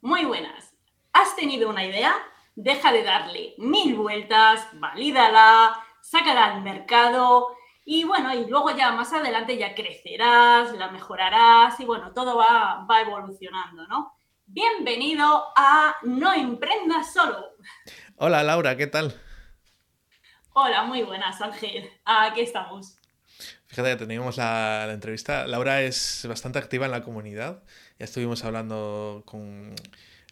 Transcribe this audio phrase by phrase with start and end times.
[0.00, 0.74] Muy buenas.
[1.12, 2.14] ¿Has tenido una idea?
[2.54, 7.48] Deja de darle mil vueltas, valídala, sácala al mercado
[7.84, 12.86] y bueno, y luego ya más adelante ya crecerás, la mejorarás y bueno, todo va,
[12.88, 14.14] va evolucionando, ¿no?
[14.46, 17.56] Bienvenido a No Emprendas Solo.
[18.16, 19.20] Hola Laura, ¿qué tal?
[20.52, 21.90] Hola, muy buenas Ángel.
[22.04, 22.98] Aquí estamos.
[23.66, 25.46] Fíjate, teníamos la, la, entrevista.
[25.46, 27.64] Laura es bastante activa en la comunidad.
[27.98, 29.74] Ya estuvimos hablando con,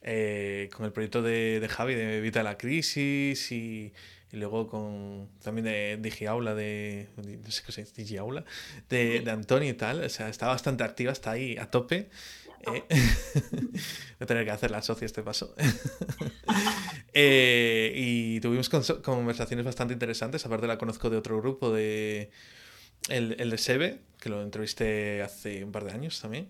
[0.02, 3.92] eh, con el proyecto de, de, Javi de Evita la Crisis y,
[4.30, 8.44] y luego con también de Digiaula, de, no sé qué es, Digiaula,
[8.88, 10.04] de, de Antonio y tal.
[10.04, 12.08] O sea, está bastante activa, está ahí a tope.
[12.72, 13.80] Eh, voy
[14.20, 15.52] a tener que hacer la socia este paso.
[17.14, 20.46] eh, y tuvimos conversaciones bastante interesantes.
[20.46, 22.30] Aparte, la conozco de otro grupo de
[23.08, 26.48] el, el de Sebe, que lo entrevisté hace un par de años también.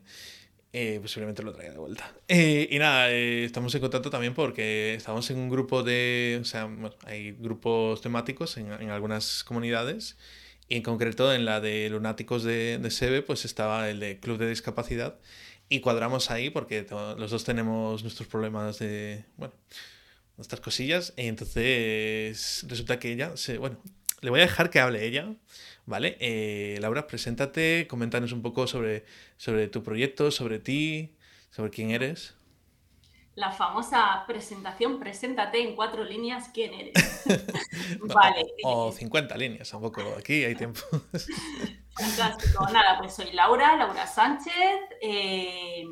[0.79, 2.12] Eh, posiblemente lo traiga de vuelta.
[2.29, 6.39] Eh, y nada, eh, estamos en contacto también porque estamos en un grupo de.
[6.42, 10.19] O sea, bueno, hay grupos temáticos en, en, algunas comunidades.
[10.69, 14.37] Y en concreto en la de lunáticos de, de SEBE, pues estaba el de Club
[14.37, 15.19] de Discapacidad.
[15.70, 19.25] Y cuadramos ahí porque los dos tenemos nuestros problemas de.
[19.39, 19.55] Bueno,
[20.37, 21.15] nuestras cosillas.
[21.17, 23.34] Y entonces resulta que ella.
[23.39, 23.78] Se, bueno,
[24.20, 25.34] le voy a dejar que hable ella
[25.87, 26.17] ¿vale?
[26.20, 29.05] Eh, Laura, preséntate, coméntanos un poco sobre,
[29.37, 31.17] sobre tu proyecto, sobre ti,
[31.51, 32.34] sobre quién eres.
[33.34, 37.25] La famosa presentación, preséntate en cuatro líneas, ¿quién eres?
[38.15, 38.45] vale.
[38.65, 40.81] O, o 50 líneas, tampoco, aquí hay tiempo.
[41.97, 42.67] Fantástico.
[42.73, 44.53] Nada, pues soy Laura, Laura Sánchez.
[45.00, 45.84] Eh,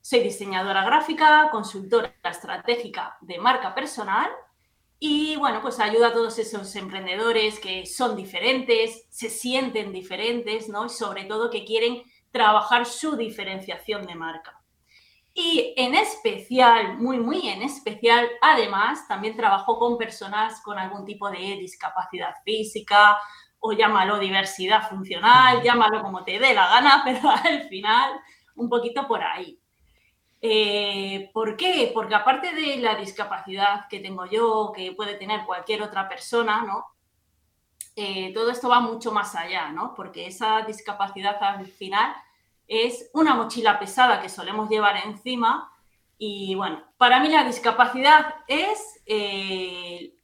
[0.00, 4.30] soy diseñadora gráfica, consultora estratégica de marca personal
[4.98, 10.86] y bueno, pues ayuda a todos esos emprendedores que son diferentes, se sienten diferentes, ¿no?
[10.86, 14.60] Y sobre todo que quieren trabajar su diferenciación de marca.
[15.34, 21.28] Y en especial, muy, muy en especial, además, también trabajo con personas con algún tipo
[21.30, 23.18] de discapacidad física
[23.58, 28.18] o llámalo diversidad funcional, llámalo como te dé la gana, pero al final
[28.54, 29.60] un poquito por ahí.
[30.48, 31.90] Eh, ¿Por qué?
[31.92, 36.84] Porque aparte de la discapacidad que tengo yo, que puede tener cualquier otra persona, ¿no?
[37.96, 39.92] Eh, todo esto va mucho más allá, ¿no?
[39.92, 42.14] Porque esa discapacidad al final
[42.68, 45.72] es una mochila pesada que solemos llevar encima
[46.16, 50.14] y bueno, para mí la discapacidad es eh,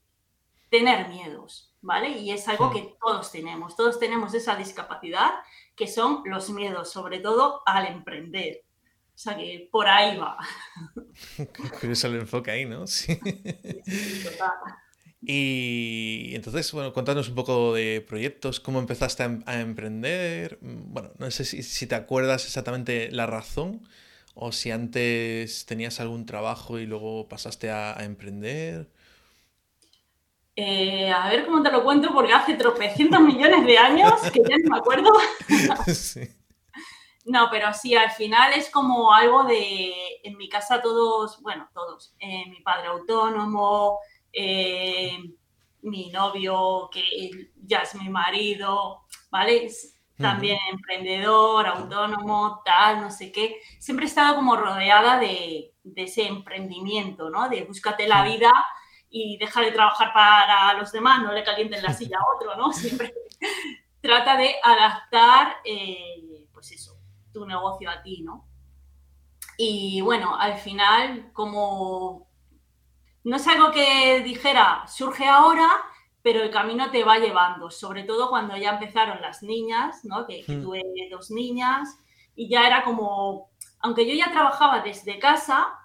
[0.71, 2.11] tener miedos, ¿vale?
[2.11, 5.33] Y es algo que todos tenemos, todos tenemos esa discapacidad
[5.75, 8.63] que son los miedos, sobre todo al emprender.
[9.15, 10.37] O sea que por ahí va.
[11.81, 12.87] Curioso el enfoque ahí, ¿no?
[12.87, 13.19] Sí.
[15.25, 20.59] Y entonces, bueno, cuéntanos un poco de proyectos, cómo empezaste a, a emprender.
[20.61, 23.87] Bueno, no sé si, si, te acuerdas exactamente la razón
[24.35, 28.91] o si antes tenías algún trabajo y luego pasaste a, a emprender.
[30.57, 34.57] Eh, a ver cómo te lo cuento, porque hace tropecientos millones de años que ya
[34.59, 35.11] no me acuerdo.
[35.87, 36.29] sí.
[37.25, 39.93] No, pero sí, al final es como algo de,
[40.25, 44.01] en mi casa todos, bueno, todos, eh, mi padre autónomo,
[44.33, 45.19] eh,
[45.83, 49.67] mi novio que ya es mi marido, ¿vale?
[49.67, 50.75] Es también uh -huh.
[50.75, 53.61] emprendedor, autónomo, tal, no sé qué.
[53.79, 57.49] Siempre he estado como rodeada de, de ese emprendimiento, ¿no?
[57.49, 58.53] De búscate la vida
[59.11, 62.73] y deja de trabajar para los demás, no le calienten la silla a otro, ¿no?
[62.73, 63.15] Siempre
[64.01, 66.92] trata de adaptar, eh, pues eso,
[67.33, 68.47] tu negocio a ti, ¿no?
[69.57, 72.29] Y bueno, al final, como
[73.25, 75.69] no es algo que dijera, surge ahora,
[76.23, 80.27] pero el camino te va llevando, sobre todo cuando ya empezaron las niñas, ¿no?
[80.27, 81.99] Que, que tuve dos niñas
[82.35, 83.51] y ya era como,
[83.81, 85.79] aunque yo ya trabajaba desde casa,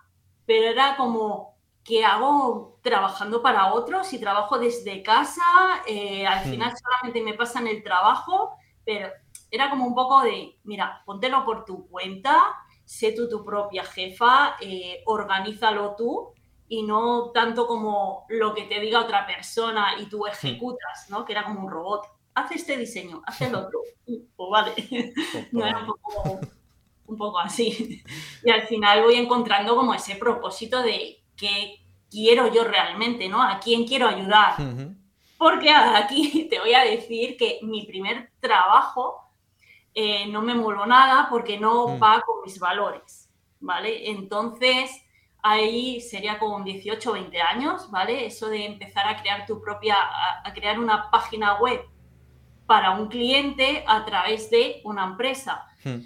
[0.45, 4.07] pero era como, ¿qué hago trabajando para otros?
[4.07, 5.43] Si trabajo desde casa,
[5.87, 9.09] eh, al final solamente me pasan el trabajo, pero
[9.49, 14.55] era como un poco de, mira, póntelo por tu cuenta, sé tú tu propia jefa,
[14.61, 16.33] eh, organízalo tú
[16.69, 21.25] y no tanto como lo que te diga otra persona y tú ejecutas, ¿no?
[21.25, 22.05] Que era como un robot.
[22.33, 23.79] Haz este diseño, haz el otro.
[24.05, 24.73] Pues vale.
[25.51, 26.39] no era un poco,
[27.07, 28.03] un poco así.
[28.43, 31.79] Y al final voy encontrando como ese propósito de qué
[32.09, 33.41] quiero yo realmente, ¿no?
[33.41, 34.55] A quién quiero ayudar.
[35.37, 39.26] Porque aquí te voy a decir que mi primer trabajo
[39.99, 42.03] eh, no me moló nada porque no mm.
[42.03, 44.11] va con mis valores, ¿vale?
[44.11, 44.91] Entonces,
[45.41, 48.27] ahí sería con 18 o 20 años, ¿vale?
[48.27, 49.95] Eso de empezar a crear tu propia,
[50.43, 51.81] a, crear una página web
[52.67, 55.65] para un cliente a través de una empresa.
[55.83, 56.01] Mm.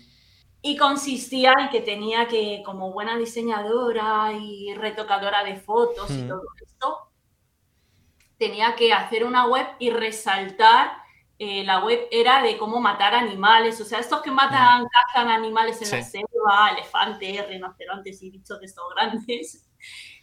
[0.62, 6.44] Y consistía en que tenía que, como buena diseñadora y retocadora de fotos y todo
[6.66, 6.98] esto,
[8.38, 11.01] tenía que hacer una web y resaltar
[11.44, 15.82] eh, la web era de cómo matar animales, o sea, estos que matan, cazan animales
[15.82, 19.68] en la selva, elefantes, rinocerontes y bichos de estos grandes,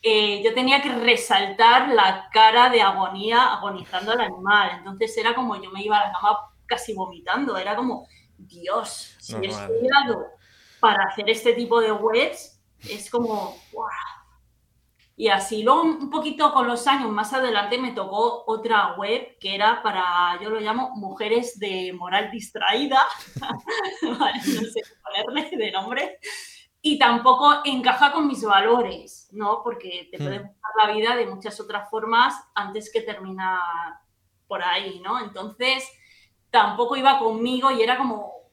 [0.01, 4.71] eh, yo tenía que resaltar la cara de agonía agonizando al animal.
[4.79, 8.07] Entonces era como yo me iba a la cama casi vomitando, era como,
[8.37, 10.25] Dios, si he estudiado
[10.79, 13.89] para hacer este tipo de webs, es como, wow.
[15.21, 19.53] Y así, luego un poquito con los años más adelante me tocó otra web que
[19.53, 23.01] era para, yo lo llamo mujeres de moral distraída,
[24.03, 26.21] no sé ponerle de nombre,
[26.81, 29.61] y tampoco encaja con mis valores, ¿no?
[29.65, 30.45] Porque te hmm.
[30.45, 33.59] gustar la vida de muchas otras formas antes que terminar
[34.47, 35.19] por ahí, ¿no?
[35.19, 35.85] Entonces,
[36.49, 38.53] tampoco iba conmigo y era como,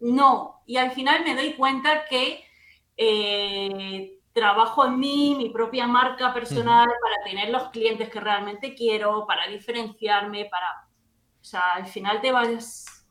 [0.00, 0.60] no.
[0.66, 2.44] Y al final me doy cuenta que
[2.98, 9.26] eh, trabajo en mí, mi propia marca personal, para tener los clientes que realmente quiero,
[9.26, 10.88] para diferenciarme, para...
[11.40, 13.06] O sea, al final te vas,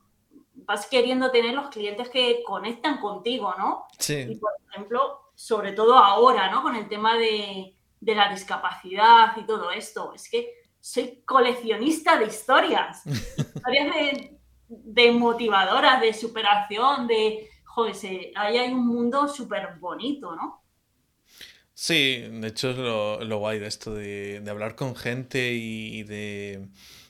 [0.54, 3.84] vas queriendo tener los clientes que conectan contigo, ¿no?
[3.98, 4.26] Sí.
[4.28, 6.62] Y, por ejemplo, sobre todo ahora, ¿no?
[6.62, 10.12] Con el tema de, de la discapacidad y todo esto.
[10.14, 13.06] Es que soy coleccionista de historias.
[13.06, 17.48] historias de, de motivadoras, de superación, de...
[17.64, 17.96] Joder,
[18.34, 20.61] ahí hay un mundo súper bonito, ¿no?
[21.82, 26.68] Sí, de hecho es lo, guay de esto, de, hablar con gente y, de...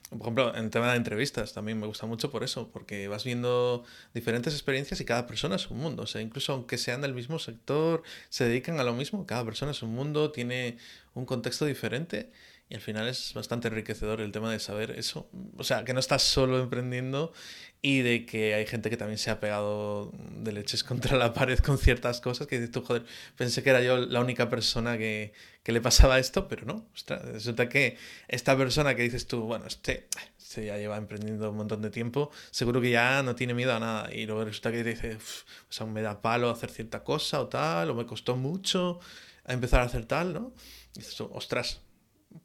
[0.09, 3.85] Por ejemplo, en tema de entrevistas también me gusta mucho por eso, porque vas viendo
[4.15, 6.05] diferentes experiencias y cada persona es un mundo.
[6.05, 9.73] O sea, incluso aunque sean del mismo sector, se dedican a lo mismo, cada persona
[9.73, 10.79] es un mundo, tiene
[11.13, 12.31] un contexto diferente
[12.73, 15.29] y al final es bastante enriquecedor el tema de saber eso.
[15.59, 17.35] O sea, que no estás solo emprendiendo
[17.83, 21.59] y de que hay gente que también se ha pegado de leches contra la pared
[21.59, 23.05] con ciertas cosas que dices tú, joder,
[23.37, 26.89] pensé que era yo la única persona que, que le pasaba esto, pero no.
[26.95, 30.09] Ostras, resulta que esta persona que dices tú, bueno, este,
[30.39, 33.81] este ya lleva emprendiendo un montón de tiempo, seguro que ya no tiene miedo a
[33.81, 34.15] nada.
[34.15, 37.49] Y luego resulta que te dice, o sea, me da palo hacer cierta cosa o
[37.49, 38.99] tal, o me costó mucho
[39.45, 40.55] empezar a hacer tal, ¿no?
[40.95, 41.83] Y dices tú, ostras,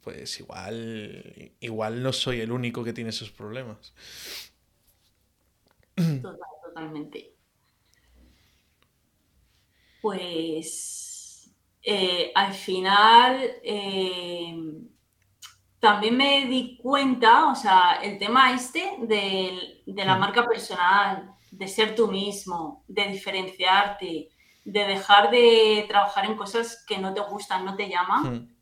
[0.02, 3.94] pues igual, igual no soy el único que tiene esos problemas.
[6.22, 7.34] totalmente.
[10.00, 11.50] Pues
[11.82, 14.56] eh, al final eh,
[15.80, 20.20] también me di cuenta, o sea, el tema este de, la mm.
[20.20, 24.28] marca personal, de ser tú mismo, de diferenciarte,
[24.64, 28.34] de dejar de trabajar en cosas que no te gustan, no te llaman.
[28.34, 28.57] Mm.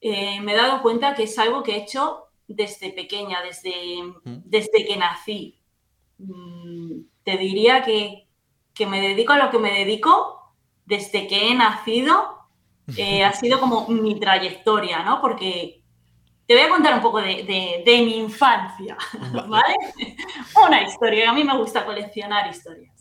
[0.00, 3.74] Eh, me he dado cuenta que es algo que he hecho desde pequeña, desde,
[4.24, 5.60] desde que nací.
[6.18, 8.26] Mm, te diría que,
[8.86, 10.54] me dedico a lo que me dedico
[10.86, 12.38] desde que he nacido.
[12.96, 15.20] Eh, ha sido como mi trayectoria, ¿no?
[15.20, 15.82] Porque
[16.46, 18.96] te voy a contar un poco de, mi infancia,
[19.48, 19.74] ¿vale?
[20.66, 22.97] Una historia, a mí me gusta coleccionar historias.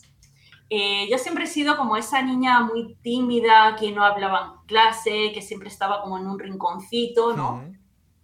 [0.70, 5.32] Eh, yo siempre he sido como esa niña muy tímida, que no hablaba en clase,
[5.34, 7.64] que siempre estaba como en un rinconcito, ¿no?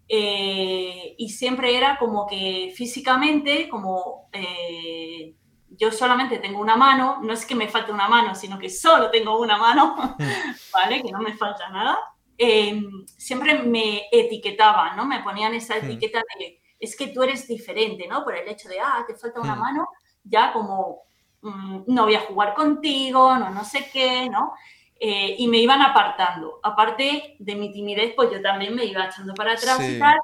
[0.10, 5.36] Eh, y siempre era como que físicamente, como eh,
[5.70, 9.10] yo solamente tengo una mano, no es que me falte una mano, sino que solo
[9.10, 9.96] tengo una mano,
[10.74, 11.02] ¿vale?
[11.02, 11.98] Que no me falta nada.
[12.38, 15.06] Em, siempre me etiquetaban, ¿no?
[15.06, 18.24] Me ponían esa etiqueta de, es que tú eres diferente, ¿no?
[18.24, 19.88] Por el hecho de, ah, te falta una mano,
[20.24, 21.04] ya como
[21.44, 24.54] Mm, no voy a jugar contigo, no, no sé qué, ¿no?
[24.98, 26.60] Eh, y me iban apartando.
[26.64, 30.18] Aparte de mi timidez, pues yo también me iba echando para atrás y tal.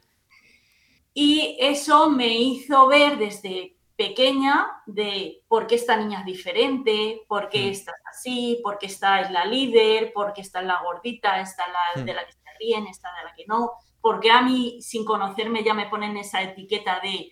[1.13, 7.49] Y eso me hizo ver desde pequeña de por qué esta niña es diferente, por
[7.49, 7.69] qué mm.
[7.69, 11.65] estás así, por qué esta es la líder, por qué esta es la gordita, esta
[11.65, 12.05] es la mm.
[12.05, 15.03] de la que se ríen, esta de la que no, por qué a mí sin
[15.03, 17.29] conocerme ya me ponen esa etiqueta de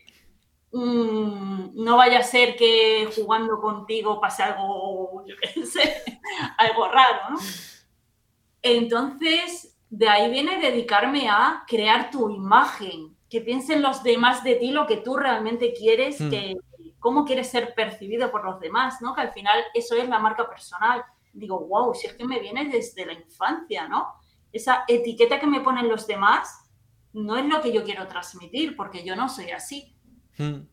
[0.77, 6.03] Mm, no vaya a ser que jugando contigo pase algo, yo qué sé,
[6.55, 7.39] algo raro, ¿no?
[8.62, 14.69] Entonces, de ahí viene dedicarme a crear tu imagen, que piensen los demás de ti
[14.69, 16.29] lo que tú realmente quieres, hmm.
[16.29, 16.57] que,
[17.00, 19.15] cómo quieres ser percibido por los demás, ¿no?
[19.15, 21.03] Que al final eso es la marca personal.
[21.34, 24.13] Digo, wow, si es que me viene desde la infancia, ¿no?
[24.51, 26.69] Esa etiqueta que me ponen los demás
[27.13, 29.97] no es lo que yo quiero transmitir, porque yo no soy así.
[30.38, 30.67] Hmm.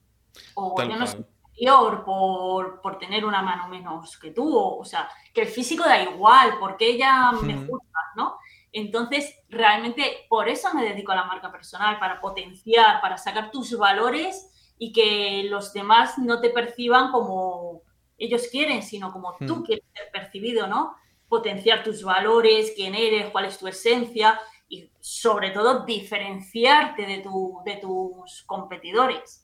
[0.55, 4.57] O yo no soy superior por, tener una mano menos que tú.
[4.57, 8.37] O, sea, que el físico da igual, porque ella me juzga, ¿no?
[8.73, 13.77] Entonces, realmente por eso me dedico a la marca personal, para potenciar, para sacar tus
[13.79, 17.83] valores y que los demás no te perciban como,
[18.19, 20.97] ellos quieren, sino como tú quieres ser percibido, ¿no?
[21.29, 27.61] Potenciar tus valores, quién eres, cuál es tu esencia y sobre todo diferenciarte de, tu,
[27.65, 29.44] de tus competidores.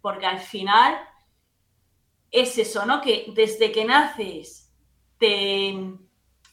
[0.00, 0.98] Porque al final
[2.30, 3.00] es eso, ¿no?
[3.00, 4.72] Que desde que naces
[5.18, 5.74] te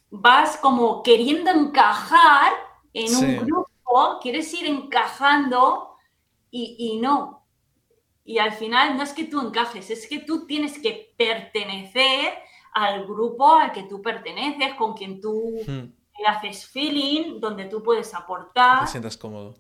[0.10, 2.54] vas como queriendo encajar
[2.94, 5.96] en un grupo, quieres ir encajando
[6.50, 7.46] y, y no,
[8.28, 12.34] y al final no es que tú encajes, es que tú tienes que pertenecer
[12.74, 16.25] al grupo al que tú perteneces, con quien tú hmm.
[16.28, 18.82] haces feeling, donde tú puedes aportar.
[18.82, 19.56] Te sientas cómodo.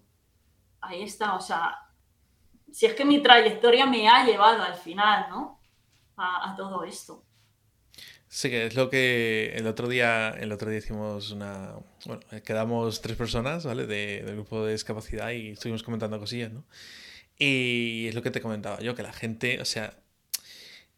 [0.81, 1.77] Ahí está, o sea,
[2.71, 5.59] si es que mi trayectoria me ha llevado al final, ¿no?
[6.17, 7.23] A, todo esto.
[8.27, 13.01] Sí, que es lo que el otro día, el otro día hicimos una, bueno, quedamos
[13.01, 13.85] tres personas, ¿vale?
[13.85, 16.63] De, del grupo de discapacidad y estuvimos comentando cosillas, ¿no?
[17.37, 19.93] Y es lo que te comentaba yo, que la gente, o sea,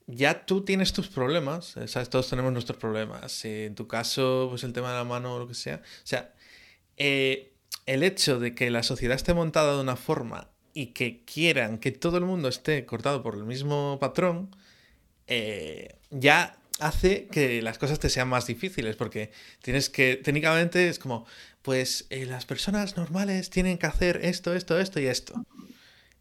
[0.08, 2.10] ya tú tienes tus problemas, ¿sabes?
[2.10, 3.44] Todos tenemos nuestros problemas.
[3.46, 5.78] En tu caso, pues el tema de la mano o lo que sea.
[5.78, 6.34] O sea,
[6.96, 7.54] eh,
[7.86, 11.92] el hecho de que la sociedad esté montada de una forma y que quieran que
[11.92, 14.56] todo el mundo esté cortado por el mismo patrón,
[15.26, 19.32] eh, ya hace que las cosas te sean más difíciles, porque
[19.64, 21.26] tienes que, técnicamente es como,
[21.64, 25.44] pues eh, las personas normales tienen que hacer esto, esto, esto y esto.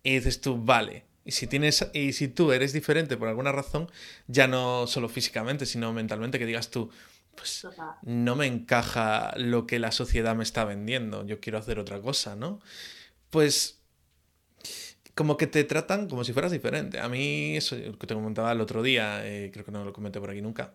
[0.02, 1.04] Y dices tú, vale.
[1.26, 3.90] Y si, tienes, y si tú eres diferente por alguna razón,
[4.26, 6.90] ya no solo físicamente, sino mentalmente, que digas tú,
[7.34, 7.66] pues
[8.00, 12.36] no me encaja lo que la sociedad me está vendiendo, yo quiero hacer otra cosa,
[12.36, 12.62] ¿no?
[13.28, 13.75] Pues
[15.16, 17.00] como que te tratan como si fueras diferente.
[17.00, 20.20] A mí, eso que te comentaba el otro día, eh, creo que no lo comenté
[20.20, 20.74] por aquí nunca,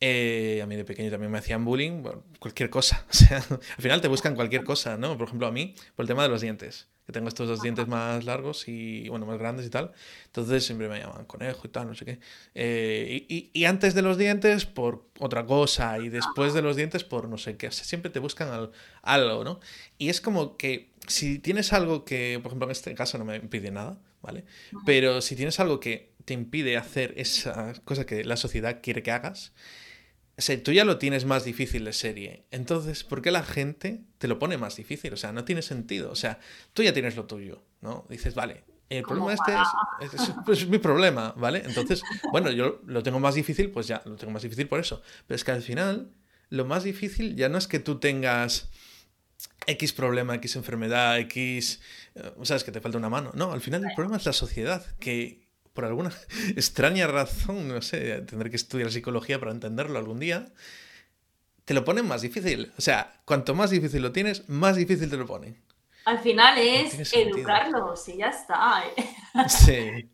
[0.00, 2.02] eh, a mí de pequeño también me hacían bullying,
[2.40, 3.06] cualquier cosa.
[3.10, 5.16] O sea, al final te buscan cualquier cosa, ¿no?
[5.18, 7.88] Por ejemplo, a mí, por el tema de los dientes que tengo estos dos dientes
[7.88, 9.92] más largos y, bueno, más grandes y tal.
[10.26, 12.18] Entonces siempre me llaman conejo y tal, no sé qué.
[12.54, 17.04] Eh, y, y, antes de los dientes por otra cosa y después de los dientes
[17.04, 17.68] por no sé qué.
[17.68, 18.70] O sea, siempre te buscan
[19.02, 19.60] algo, ¿no?
[19.98, 23.36] Y es como que si tienes algo que, por ejemplo, en este caso no me
[23.36, 24.44] impide nada, ¿vale?
[24.86, 29.10] Pero si tienes algo que te impide hacer esa cosa que la sociedad quiere que
[29.10, 29.52] hagas,
[30.36, 32.46] o sea, tú ya lo tienes más difícil de serie.
[32.50, 35.12] Entonces, ¿por qué la gente te lo pone más difícil?
[35.12, 36.10] O sea, no tiene sentido.
[36.10, 36.40] O sea,
[36.72, 38.06] tú ya tienes lo tuyo, ¿no?
[38.08, 39.52] Dices, vale, el problema este
[40.52, 41.62] es, mi problema, ¿vale?
[41.64, 45.02] Entonces, bueno, yo lo tengo más difícil, pues ya, lo tengo más difícil por eso.
[45.26, 46.10] Pero es que al final,
[46.48, 48.70] lo más difícil ya no es que tú tengas
[49.66, 51.80] X problema, X enfermedad, X...
[52.14, 52.64] Eh, ¿Sabes?
[52.64, 53.32] Que te falta una mano.
[53.34, 55.41] No, al final el problema es la sociedad, que
[55.72, 56.12] por alguna
[56.56, 60.52] extraña razón, no sé, tendré que estudiar psicología para entenderlo algún día,
[61.64, 62.72] te lo ponen más difícil.
[62.76, 65.62] O sea, cuanto más difícil lo tienes, más difícil te lo ponen.
[66.04, 68.84] Al final es educarlos y ya está.
[68.86, 69.04] ¿eh?
[69.48, 70.10] Sí.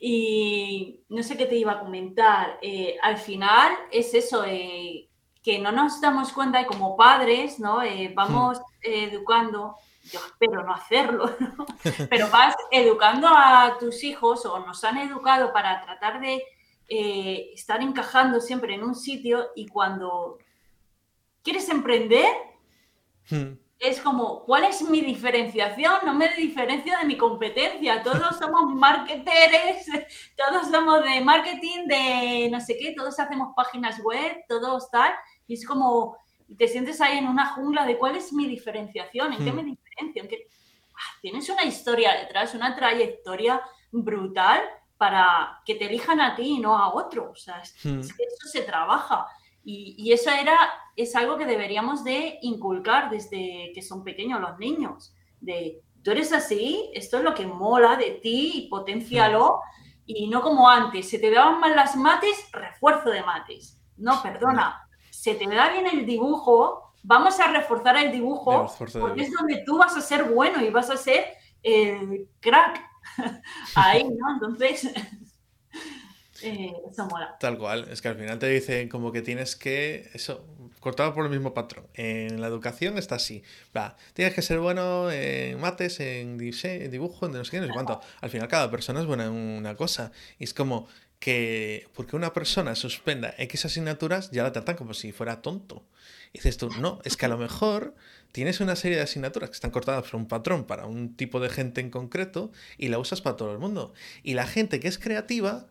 [0.00, 2.58] y no sé qué te iba a comentar.
[2.62, 5.08] Eh, al final es eso, eh,
[5.42, 7.80] que no nos damos cuenta y como padres, ¿no?
[8.14, 8.62] vamos hmm.
[8.82, 9.76] educando
[10.10, 11.34] yo espero no hacerlo,
[12.10, 16.42] pero vas educando a tus hijos o nos han educado para tratar de
[16.88, 20.38] eh, estar encajando siempre en un sitio y cuando
[21.42, 22.32] quieres emprender,
[23.30, 23.52] hmm.
[23.80, 25.94] es como, ¿cuál es mi diferenciación?
[26.04, 29.86] No me diferencio de mi competencia, todos somos marketeres,
[30.36, 35.12] todos somos de marketing, de no sé qué, todos hacemos páginas web, todos tal,
[35.46, 36.16] y es como,
[36.56, 39.56] te sientes ahí en una jungla de cuál es mi diferenciación, en qué hmm.
[40.02, 40.48] Me que
[40.94, 43.60] ah, tienes una historia detrás, una trayectoria
[43.90, 44.62] brutal
[44.96, 47.30] para que te elijan a ti y no a otro.
[47.32, 48.00] O sea, hmm.
[48.00, 49.26] eso se trabaja.
[49.68, 50.56] Y, eso era,
[50.94, 55.12] es algo que deberíamos de inculcar desde que son pequeños los niños.
[55.40, 59.56] De, tú eres así, esto es lo que mola de ti y potencialo.
[59.56, 59.86] Hmm.
[60.06, 63.80] Y no como antes, se te daban mal las mates, refuerzo de mates.
[63.96, 68.66] No, perdona, se te da bien el dibujo, vamos a reforzar el dibujo,
[68.98, 71.24] porque es donde tú vas a ser bueno y vas a ser
[71.62, 72.82] el crack.
[73.76, 74.34] Ahí, ¿no?
[74.34, 74.84] Entonces,
[76.42, 77.36] eh, eso mola.
[77.38, 80.44] Tal cual, es que al final te dicen como que tienes que, eso,
[80.80, 81.86] cortado por el mismo patrón.
[81.94, 83.44] En la educación está así,
[83.74, 87.72] va, tienes que ser bueno en mates, en, dibujo, en no sé qué, no sé
[87.72, 88.00] cuánto.
[88.20, 90.10] Al final cada persona es buena en una cosa.
[90.40, 90.88] Y es como
[91.20, 95.84] que porque una persona suspenda X asignaturas ya la tratan como si fuera tonto.
[96.36, 97.94] Y dices tú, no, es que a lo mejor
[98.30, 101.48] tienes una serie de asignaturas que están cortadas por un patrón para un tipo de
[101.48, 103.94] gente en concreto y la usas para todo el mundo.
[104.22, 105.66] Y la gente que es creativa,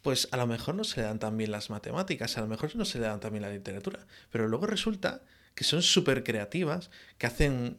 [0.00, 2.74] pues a lo mejor no se le dan tan bien las matemáticas, a lo mejor
[2.76, 4.06] no se le dan tan bien la literatura.
[4.30, 5.20] Pero luego resulta
[5.54, 7.76] que son súper creativas, que hacen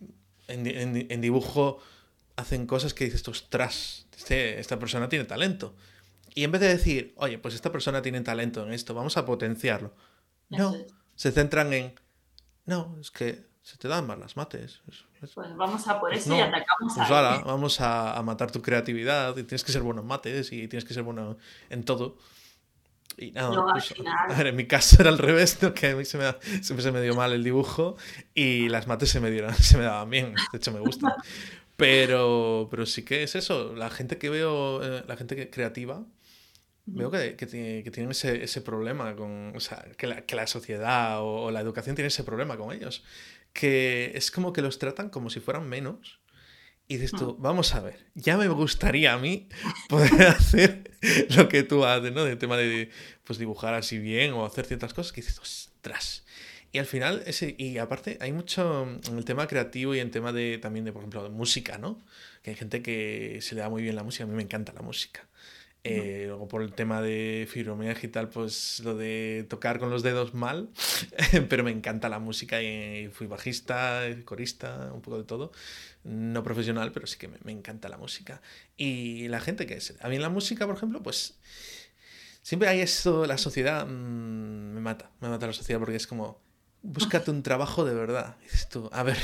[0.47, 1.79] en, dibujo,
[2.35, 5.75] hacen cosas que dices tú, ostras, este, esta persona tiene talento.
[6.35, 9.25] Y en vez de decir, oye, pues esta persona tiene talento en esto, vamos a
[9.25, 9.95] potenciarlo.
[10.49, 10.75] No,
[11.15, 11.95] se centran en,
[12.71, 14.81] no, es que se te dan mal las mates.
[15.19, 19.37] Pues vamos a por pues eso y atacamos pues a vamos a, matar tu creatividad
[19.37, 21.37] y tienes que ser bueno en mates y tienes que ser bueno
[21.69, 22.17] en todo.
[23.17, 23.93] Y nada, pues,
[24.29, 26.93] a ver, en mi caso era al revés, que a mí se me, siempre se
[26.93, 27.97] me dio mal el dibujo
[28.33, 31.13] y las mates se me, dieron, se me daban bien, de hecho me gustan.
[31.77, 36.03] Pero, pero sí que es eso, la gente que veo, eh, la gente creativa,
[36.85, 41.21] veo que, que, tienen ese, ese, problema con, o sea, que la, que la sociedad
[41.21, 43.03] o, la educación tiene ese problema con ellos,
[43.53, 46.19] que es como que los tratan como si fueran menos.
[46.87, 49.47] Y dices tú, vamos a ver, ya me gustaría a mí
[49.87, 50.91] poder hacer
[51.37, 52.25] lo que tú haces, ¿no?
[52.25, 52.89] De tema de
[53.23, 56.25] pues, dibujar así bien o hacer ciertas cosas que dices, ostras.
[56.73, 60.33] Y al final, ese, y aparte, hay mucho en el tema creativo y en tema
[60.33, 62.01] de también de, por ejemplo, de música, ¿no?
[62.41, 64.73] Que hay gente que se le da muy bien la música, a mí me encanta
[64.73, 65.27] la música.
[65.83, 70.03] Eh, luego por el tema de fibromialgia y tal, pues lo de tocar con los
[70.03, 70.69] dedos mal,
[71.49, 75.51] pero me encanta la música y fui bajista, corista, un poco de todo.
[76.03, 78.41] No profesional, pero sí que me, encanta la música.
[78.77, 79.95] Y la gente que es...
[80.01, 81.39] A mí en la música, por ejemplo, pues
[82.43, 86.39] siempre hay esto, la sociedad mm, me mata, me mata la sociedad porque es como,
[86.83, 88.35] búscate un trabajo de verdad.
[88.43, 89.17] dices tú, a ver,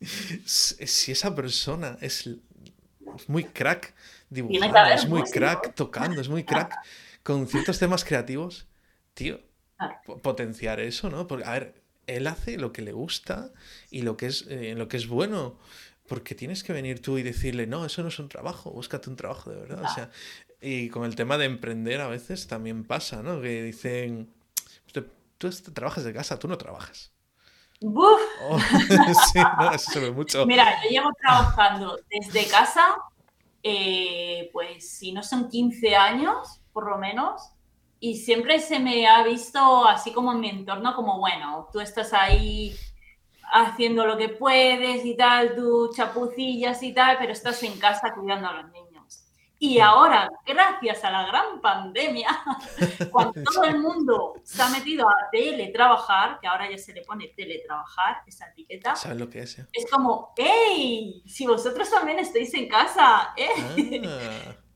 [0.46, 2.30] si esa persona es
[3.28, 3.94] muy crack
[4.30, 6.74] dibujando, es muy crack tocando, es muy crack
[7.22, 8.66] con ciertos temas creativos,
[9.14, 9.40] tío,
[10.22, 11.26] potenciar eso, ¿no?
[11.26, 13.52] Porque, a ver, él hace lo que le gusta
[13.90, 15.58] y lo que es, eh, lo que es bueno.
[16.08, 19.16] Porque tienes que venir tú y decirle, no, eso no es un trabajo, búscate un
[19.16, 19.82] trabajo de verdad.
[19.82, 20.10] O sea,
[20.60, 23.40] y con el tema de emprender a veces también pasa, ¿no?
[23.40, 24.32] Que dicen,
[25.38, 27.12] tú trabajas de casa, tú no trabajas.
[27.80, 28.20] ¡Buf!
[28.42, 28.58] Oh,
[29.32, 30.46] sí, no, eso se ve mucho.
[30.46, 32.96] Mira, yo llevo trabajando desde casa
[33.68, 37.50] eh, pues si no son 15 años, por lo menos,
[37.98, 42.12] y siempre se me ha visto así como en mi entorno, como bueno, tú estás
[42.12, 42.76] ahí
[43.52, 48.46] haciendo lo que puedes y tal, tú chapucillas y tal, pero estás en casa cuidando
[48.46, 48.85] a los niños.
[49.58, 52.28] Y ahora, gracias a la gran pandemia,
[53.10, 57.28] cuando todo el mundo se ha metido a teletrabajar, que ahora ya se le pone
[57.28, 58.94] teletrabajar, esa etiqueta.
[58.96, 59.58] ¿Sabes lo que es?
[59.58, 59.66] Eh?
[59.72, 61.22] Es como, ¡hey!
[61.26, 64.02] Si vosotros también estáis en casa, ¿eh?
[64.06, 64.54] Ah.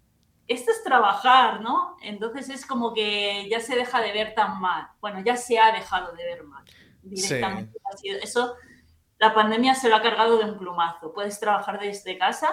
[0.47, 1.97] Esto es trabajar, ¿no?
[2.03, 4.89] Entonces es como que ya se deja de ver tan mal.
[5.01, 6.65] Bueno, ya se ha dejado de ver mal.
[7.03, 7.79] Directamente.
[8.21, 8.57] Eso,
[9.19, 11.13] la pandemia se lo ha cargado de un plumazo.
[11.13, 12.53] Puedes trabajar desde casa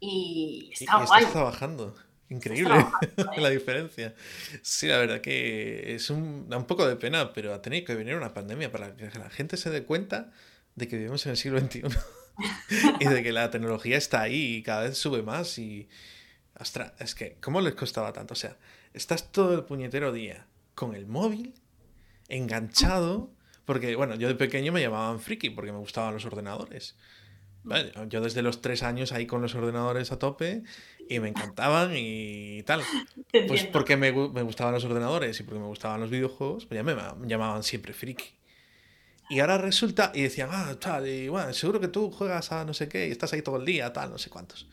[0.00, 1.22] y está guay.
[1.22, 1.94] Estás trabajando.
[2.30, 2.86] Increíble
[3.36, 4.14] la diferencia.
[4.62, 7.96] Sí, la verdad que es un, da un poco de pena, pero ha tenido que
[7.96, 10.30] venir una pandemia para que la gente se dé cuenta
[10.76, 11.82] de que vivimos en el siglo XXI
[13.00, 15.88] y de que la tecnología está ahí y cada vez sube más y...
[16.58, 18.34] Ostras, es que, ¿cómo les costaba tanto?
[18.34, 18.56] O sea,
[18.92, 21.54] estás todo el puñetero día con el móvil,
[22.28, 23.32] enganchado,
[23.64, 26.96] porque, bueno, yo de pequeño me llamaban friki porque me gustaban los ordenadores.
[28.08, 30.62] Yo desde los tres años ahí con los ordenadores a tope
[31.08, 32.82] y me encantaban y tal.
[33.46, 36.82] Pues porque me, me, gustaban los ordenadores y porque me gustaban los videojuegos, pues ya
[36.82, 36.94] me
[37.26, 38.24] llamaban siempre friki.
[39.30, 42.74] Y ahora resulta, y decían, ah, tal, y bueno, seguro que tú juegas a no
[42.74, 44.68] sé qué y estás ahí todo el día, tal, no sé cuántos.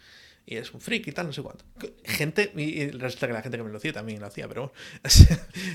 [0.47, 1.63] Y es un friki y tal, no sé cuánto.
[2.04, 4.73] Gente, y resulta que la gente que me lo hacía también lo hacía, pero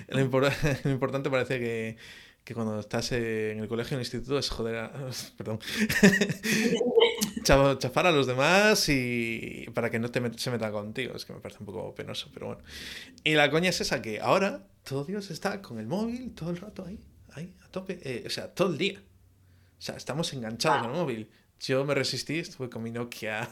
[0.08, 0.50] bueno,
[0.84, 1.96] lo importante parece que,
[2.44, 4.92] que cuando estás en el colegio o en el instituto es joder a,
[5.36, 5.60] perdón.
[7.44, 11.14] Chafar a los demás y para que no te se metan contigo.
[11.14, 12.62] Es que me parece un poco penoso pero bueno.
[13.24, 16.56] Y la coña es esa que ahora todo Dios está con el móvil todo el
[16.56, 16.98] rato ahí
[17.34, 19.00] ahí a tope eh, o sea todo el día.
[19.78, 21.30] O sea estamos enganchados al móvil.
[21.60, 23.48] Yo me resistí estuve con mi Nokia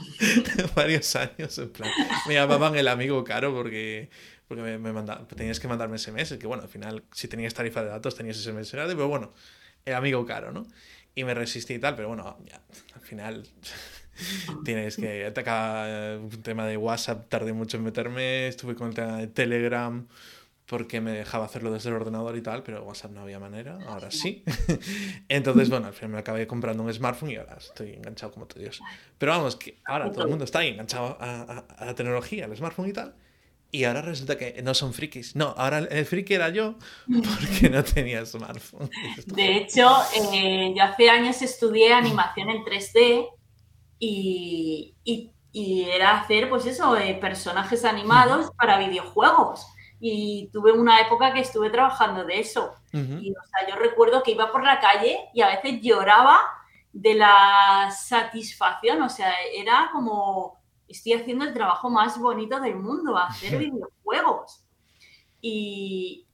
[0.76, 1.90] varios años en plan
[2.26, 4.10] me llamaban el amigo caro porque
[4.52, 8.14] porque me, tenías que mandarme SMS, que bueno, al final, si tenías tarifa de datos,
[8.14, 9.32] tenías SMS grande, pero bueno,
[9.86, 10.66] el amigo caro, ¿no?
[11.14, 12.60] Y me resistí y tal, pero bueno, ya,
[12.94, 13.48] al final
[14.64, 19.16] tienes que atacar un tema de WhatsApp, tardé mucho en meterme, estuve con el tema
[19.16, 20.06] de Telegram
[20.72, 24.10] porque me dejaba hacerlo desde el ordenador y tal, pero WhatsApp no había manera, ahora
[24.10, 24.42] sí.
[25.28, 28.58] Entonces, bueno, al final me acabé comprando un smartphone y ahora estoy enganchado como tu
[28.58, 28.80] Dios.
[29.18, 32.56] Pero vamos, que ahora todo el mundo está ahí enganchado a, a la tecnología, al
[32.56, 33.14] smartphone y tal,
[33.70, 35.36] y ahora resulta que no son frikis.
[35.36, 38.88] No, ahora el friki era yo porque no tenía smartphone.
[39.26, 39.90] De hecho,
[40.32, 43.28] eh, yo hace años estudié animación en 3D
[43.98, 45.30] y, y,
[45.84, 49.66] era hacer, pues eso, eh, personajes animados para videojuegos.
[50.04, 52.74] Y tuve una época que estuve trabajando de eso.
[52.92, 56.40] Y o sea, yo recuerdo que iba por la calle y a veces lloraba
[56.92, 59.00] de la satisfacción.
[59.02, 64.64] O sea, era como estoy haciendo el trabajo más bonito del mundo, hacer videojuegos.
[65.40, 66.26] Y,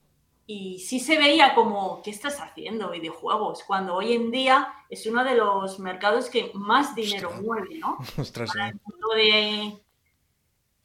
[0.46, 3.64] y sí se veía como, ¿qué estás haciendo videojuegos?
[3.64, 7.98] Cuando hoy en día es uno de los mercados que más dinero mueve, ¿no?
[8.16, 9.82] Ostras, el mundo de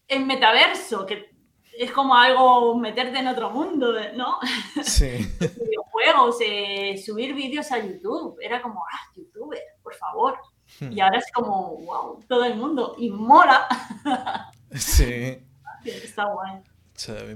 [0.09, 1.32] el metaverso, que
[1.77, 4.37] es como algo meterte en otro mundo, ¿no?
[4.83, 5.17] Sí.
[5.39, 10.37] videojuegos, eh, subir vídeos a YouTube, era como, ah, youtuber, por favor.
[10.79, 10.91] Hmm.
[10.91, 13.67] Y ahora es como, wow, todo el mundo, y mola.
[14.75, 15.37] Sí.
[15.85, 16.63] Está guay.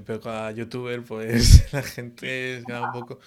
[0.04, 3.20] pero a youtuber, pues la gente es un poco.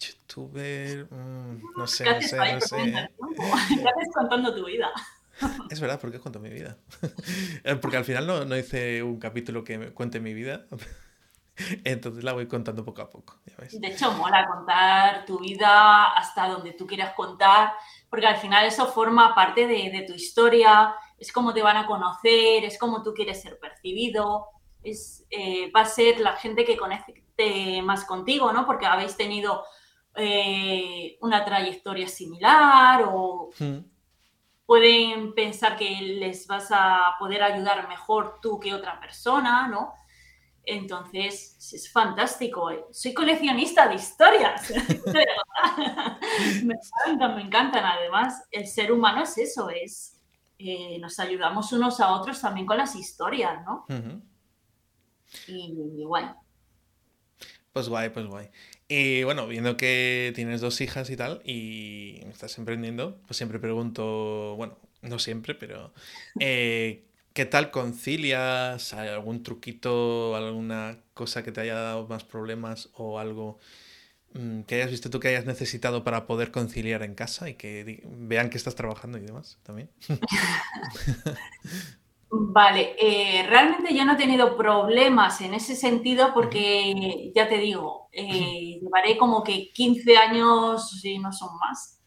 [0.00, 2.76] Youtuber, mm, no sé, no sé, no sé.
[2.76, 4.90] ¿Qué haces contando tu vida?
[5.70, 6.76] Es verdad, porque cuento mi vida.
[7.64, 10.66] Eh, porque al final no, no, hice un capítulo que me cuente mi vida.
[11.84, 13.40] Entonces la voy contando poco a poco.
[13.72, 17.72] De hecho, mola contar tu vida hasta donde tú quieras contar,
[18.08, 21.86] porque al final eso forma parte de, de tu historia, es como te van a
[21.86, 24.46] conocer, es como tú quieres ser percibido,
[24.84, 28.64] es, eh, va a ser la gente que conecte más contigo, ¿no?
[28.64, 29.64] Porque habéis tenido
[30.14, 33.50] eh, una trayectoria similar o...
[33.58, 33.97] Hmm
[34.68, 39.94] pueden pensar que les vas a poder ayudar mejor tú que otra persona, ¿no?
[40.62, 42.70] Entonces, es fantástico.
[42.92, 44.70] Soy coleccionista de historias.
[46.64, 47.82] me encantan, me encantan.
[47.82, 50.20] Además, el ser humano es eso, es
[50.58, 53.86] eh, nos ayudamos unos a otros también con las historias, ¿no?
[55.46, 56.26] y, guay.
[57.72, 58.50] Pues guay, pues guay.
[58.88, 64.54] Y bueno, viendo que tienes dos hijas y tal, y estás emprendiendo, pues siempre pregunto,
[64.56, 65.92] bueno, no siempre, pero
[66.40, 68.94] eh, ¿qué tal concilias?
[68.94, 73.58] ¿Hay algún truquito, alguna cosa que te haya dado más problemas o algo
[74.34, 78.02] mm, que hayas visto tú que hayas necesitado para poder conciliar en casa y que
[78.06, 79.90] vean que estás trabajando y demás también?
[82.30, 88.08] Vale, eh, realmente yo no he tenido problemas en ese sentido porque, ya te digo,
[88.12, 92.02] eh, llevaré como que 15 años, si no son más,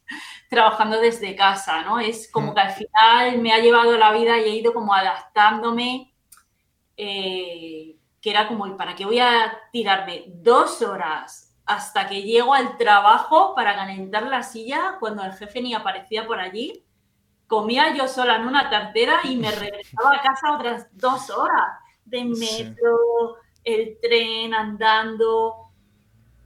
[0.50, 2.00] trabajando desde casa, ¿no?
[2.00, 6.14] Es como que al final me ha llevado la vida y he ido como adaptándome,
[6.98, 12.78] eh, que era como, ¿para qué voy a tirarme dos horas hasta que llego al
[12.78, 16.86] trabajo para calentar la silla cuando el jefe ni aparecía por allí?
[17.52, 22.24] Comía yo sola en una tartera y me regresaba a casa otras dos horas de
[22.24, 23.36] metro,
[23.66, 25.74] el tren, andando,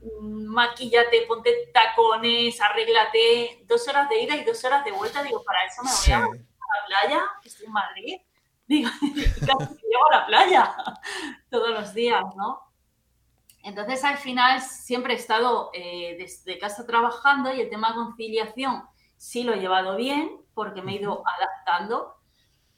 [0.02, 5.22] mm, maquillate, ponte tacones, arréglate, dos horas de ida y dos horas de vuelta.
[5.22, 8.16] Digo, para eso me voy a, a la playa, estoy en Madrid.
[8.66, 10.76] Digo, casi llego a la playa
[11.48, 12.62] todos los días, ¿no?
[13.62, 18.82] Entonces, al final, siempre he estado eh, desde casa trabajando y el tema conciliación
[19.16, 22.16] sí lo he llevado bien, porque me he ido adaptando.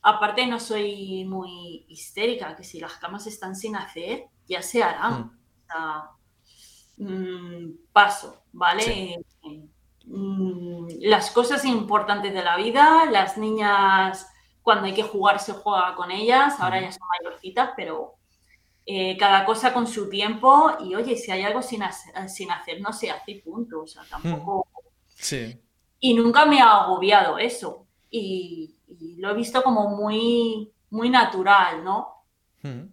[0.02, 5.38] Aparte, no soy muy histérica, que si las camas están sin hacer, ya se harán.
[6.98, 7.04] Mm.
[7.04, 9.16] Mm, paso, ¿vale?
[10.04, 14.26] Mm, las cosas importantes de la vida, las niñas,
[14.62, 18.16] cuando hay que jugar, se juega con ellas, ahora ya son mayorcitas, pero
[18.86, 20.72] eh, cada cosa con su tiempo.
[20.80, 23.82] Y oye, si hay algo sin, hacer, sin hacer no se hace, punto.
[23.82, 24.66] O sea, tampoco.
[25.06, 25.62] Sí.
[26.00, 27.86] Y nunca me ha agobiado eso.
[28.10, 28.74] Y,
[29.18, 32.24] lo he visto como muy, muy natural, ¿no?
[32.62, 32.86] Hmm.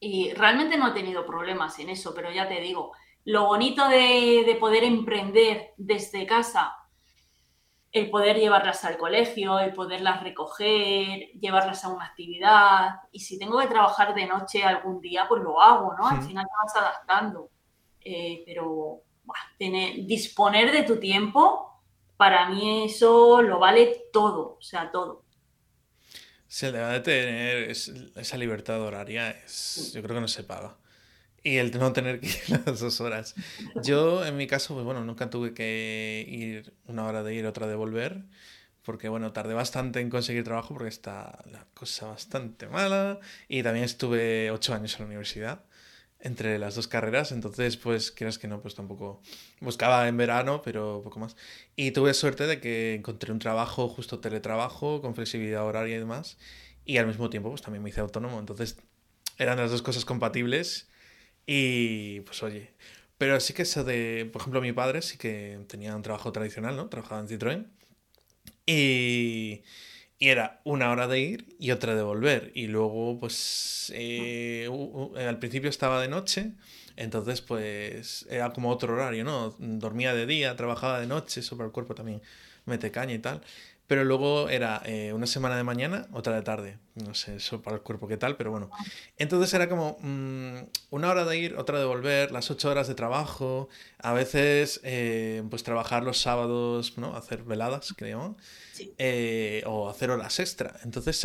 [0.00, 2.92] Y realmente no he tenido problemas en eso, pero ya te digo,
[3.24, 6.76] lo bonito de, poder emprender desde casa,
[7.92, 13.00] el poder llevarlas al colegio, el poderlas recoger, llevarlas a una actividad.
[13.10, 16.06] Y si tengo que trabajar de noche algún día, pues lo hago, ¿no?
[16.06, 16.26] Al hmm.
[16.26, 17.50] final te vas adaptando.
[18.00, 19.00] Eh, pero
[19.58, 21.75] tener, disponer de tu tiempo
[22.16, 25.24] para mí eso lo vale todo, o sea, todo.
[26.48, 30.76] Se le va a tener esa libertad horaria, es, yo creo que no se paga.
[31.42, 33.34] Y el no tener que ir las dos horas.
[33.82, 37.66] Yo, en mi caso, pues bueno, nunca tuve que ir una hora de ir, otra
[37.66, 38.24] de volver.
[38.82, 43.20] Porque bueno, tardé bastante en conseguir trabajo porque está la cosa bastante mala.
[43.48, 45.60] Y también estuve ocho años en la universidad
[46.20, 49.22] entre las dos carreras, entonces pues quieras que no, pues tampoco
[49.60, 51.36] buscaba en verano, pero poco más.
[51.76, 56.38] Y tuve suerte de que encontré un trabajo, justo teletrabajo, con flexibilidad horaria y demás,
[56.84, 58.78] y al mismo tiempo pues también me hice autónomo, entonces
[59.38, 60.88] eran las dos cosas compatibles
[61.46, 62.74] y pues oye,
[63.18, 66.76] pero sí que eso de, por ejemplo, mi padre sí que tenía un trabajo tradicional,
[66.76, 66.88] ¿no?
[66.88, 67.66] Trabajaba en Citroën
[68.66, 69.62] y...
[70.18, 72.50] Y era una hora de ir y otra de volver.
[72.54, 74.68] Y luego, pues, eh,
[75.16, 76.52] al principio estaba de noche,
[76.96, 79.54] entonces, pues, era como otro horario, ¿no?
[79.58, 82.22] Dormía de día, trabajaba de noche, eso para el cuerpo también
[82.64, 83.42] mete caña y tal.
[83.86, 86.78] Pero luego era eh, una semana de mañana, otra de tarde.
[86.96, 88.68] No sé, eso para el cuerpo qué tal, pero bueno.
[89.16, 90.56] Entonces era como mm,
[90.90, 93.68] una hora de ir, otra de volver, las ocho horas de trabajo.
[93.98, 97.14] A veces, eh, pues trabajar los sábados, ¿no?
[97.14, 97.94] Hacer veladas,
[98.98, 100.78] Eh, o hacer horas extra.
[100.84, 101.20] Entonces,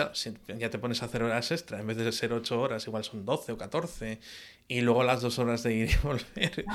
[0.57, 3.25] ya te pones a hacer horas extra, en vez de ser ocho horas, igual son
[3.25, 4.19] doce o catorce.
[4.67, 6.65] Y luego las dos horas de ir y volver.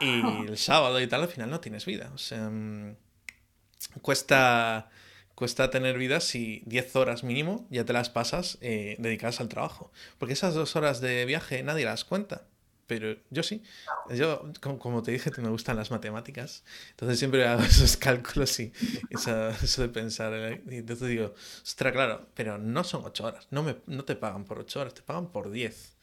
[0.00, 2.10] Y el sábado y tal, al final no tienes vida.
[2.14, 2.96] O sea, mm,
[4.00, 4.90] cuesta
[5.34, 9.90] cuesta tener vida si 10 horas mínimo ya te las pasas eh, dedicadas al trabajo.
[10.18, 12.46] Porque esas dos horas de viaje nadie las cuenta.
[12.98, 13.62] Pero yo sí.
[14.10, 16.62] Yo, como, te dije, me gustan las matemáticas.
[16.90, 18.70] Entonces siempre hago esos cálculos y
[19.08, 20.34] eso, de pensar.
[20.34, 20.62] ¿eh?
[20.68, 23.46] Y entonces digo, ostras, claro, pero no son 8 horas.
[23.50, 25.96] No, me, no te pagan por 8 horas, te pagan por 10.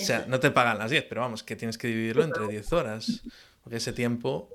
[0.00, 2.72] O sea, no te pagan las 10, pero vamos, que tienes que dividirlo entre 10
[2.74, 3.22] horas.
[3.62, 4.50] Porque ese tiempo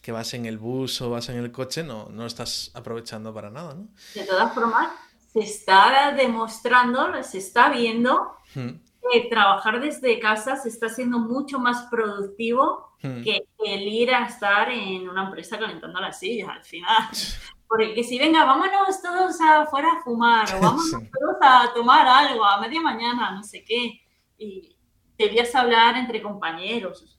[0.00, 3.50] que vas en el bus o vas en el coche, no, no estás aprovechando para
[3.50, 3.88] nada, ¿no?
[4.14, 4.88] De todas formas,
[5.30, 8.85] se está demostrando, se está viendo hmm.
[9.10, 13.22] Que trabajar desde casa se está siendo mucho más productivo hmm.
[13.22, 17.08] que el ir a estar en una empresa calentando las sillas al final.
[17.68, 22.60] Porque si venga, vámonos todos afuera a fumar o vámonos todos a tomar algo a
[22.60, 24.00] media mañana, no sé qué.
[24.38, 24.76] Y
[25.18, 27.16] debías hablar entre compañeros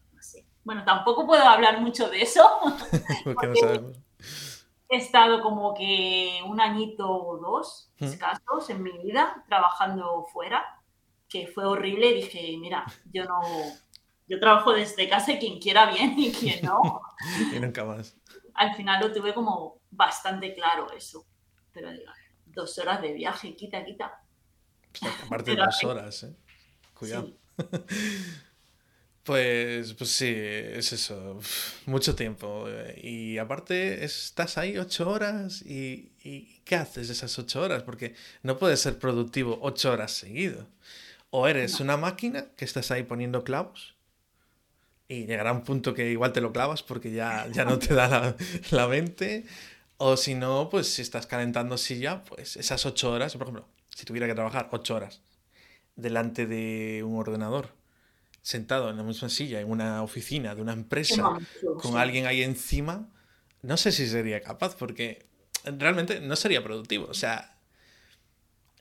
[0.67, 2.43] bueno, tampoco puedo hablar mucho de eso.
[3.23, 3.97] porque no sabemos.
[4.89, 10.76] He estado como que un añito o dos escasos en mi vida trabajando fuera,
[11.29, 12.13] que fue horrible.
[12.13, 13.41] Dije, mira, yo no,
[14.27, 17.01] yo trabajo desde casa y quien quiera bien y quien no.
[17.55, 18.15] y nunca más.
[18.53, 21.25] Al final lo tuve como bastante claro eso.
[21.71, 22.11] Pero digo,
[22.45, 24.21] dos horas de viaje, quita, quita.
[25.25, 26.35] aparte de dos horas, ¿eh?
[26.93, 27.31] Cuidado.
[29.27, 31.37] Pues, pues sí, es eso,
[31.85, 32.65] mucho tiempo.
[32.95, 37.83] Y aparte estás ahí ocho horas y, y, ¿qué haces esas ocho horas?
[37.83, 40.65] Porque no puedes ser productivo ocho horas seguido.
[41.29, 43.95] O eres una máquina que estás ahí poniendo clavos
[45.07, 48.07] y llegará un punto que igual te lo clavas porque ya, ya no te da
[48.07, 48.35] la,
[48.71, 49.45] la mente.
[49.97, 54.05] O si no, pues si estás calentando silla, pues esas ocho horas, por ejemplo, si
[54.05, 55.21] tuviera que trabajar ocho horas
[55.95, 57.75] delante de un ordenador
[58.41, 61.37] sentado en la misma silla en una oficina de una empresa
[61.81, 63.09] con alguien ahí encima,
[63.61, 65.25] no sé si sería capaz porque
[65.65, 67.07] realmente no sería productivo.
[67.07, 67.56] O sea,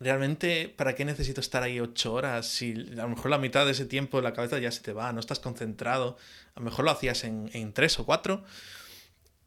[0.01, 3.73] realmente, ¿para qué necesito estar ahí ocho horas si a lo mejor la mitad de
[3.73, 6.17] ese tiempo la cabeza ya se te va, no estás concentrado?
[6.55, 8.45] A lo mejor lo hacías en, en tres o cuatro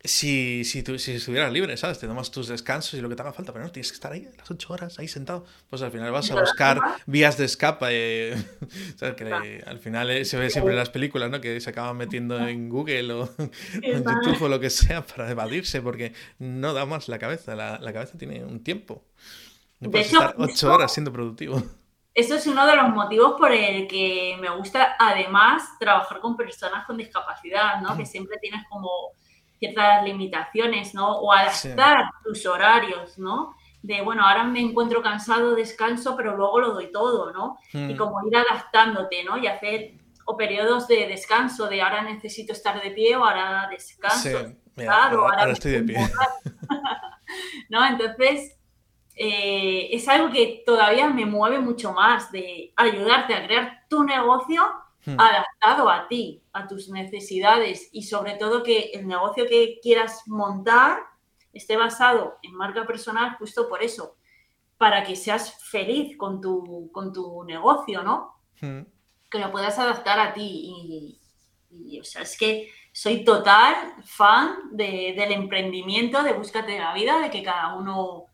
[0.04, 2.00] si, si, tú, si estuvieras libre, ¿sabes?
[2.00, 4.12] Te tomas tus descansos y lo que te haga falta, pero no, tienes que estar
[4.12, 5.46] ahí las ocho horas, ahí sentado.
[5.70, 8.36] Pues al final vas a buscar vías de escape.
[8.96, 9.16] ¿sabes?
[9.16, 11.42] Que al final eh, se ve siempre en las películas, ¿no?
[11.42, 13.30] Que se acaban metiendo en Google o
[13.82, 17.56] en YouTube o lo que sea para evadirse, porque no da más la cabeza.
[17.56, 19.04] La, la cabeza tiene un tiempo.
[19.80, 21.62] No puedes estar ocho horas siendo productivo.
[22.14, 26.86] Eso es uno de los motivos por el que me gusta, además, trabajar con personas
[26.86, 27.96] con discapacidad, ¿no?
[27.96, 28.90] Que siempre tienes como
[29.58, 31.18] ciertas limitaciones, ¿no?
[31.20, 33.56] O adaptar tus horarios, ¿no?
[33.82, 37.58] De, bueno, ahora me encuentro cansado, descanso, pero luego lo doy todo, ¿no?
[37.72, 37.98] Y mm.
[37.98, 39.38] como ir adaptándote, ¿no?
[39.38, 39.94] Y hacer
[40.26, 44.54] o periodos de descanso, de ahora necesito estar de pie o ahora descanso.
[44.78, 45.98] Sí, ahora, estoy de pie.
[47.70, 47.86] ¿No?
[47.86, 48.59] Entonces,
[49.22, 54.64] eh, es algo que todavía me mueve mucho más de ayudarte a crear tu negocio
[55.06, 55.16] Hmm.
[55.18, 61.00] adaptado a ti, a tus necesidades y sobre todo que el negocio que quieras montar
[61.54, 64.18] esté basado en marca personal justo por eso,
[64.78, 68.42] para que seas feliz con tu, con tu negocio, ¿no?
[68.60, 68.82] Hmm.
[69.32, 71.18] Que lo puedas adaptar a ti
[71.72, 77.30] y, o sea, es que soy total fan del emprendimiento, de búscate la vida, de
[77.30, 78.26] que cada uno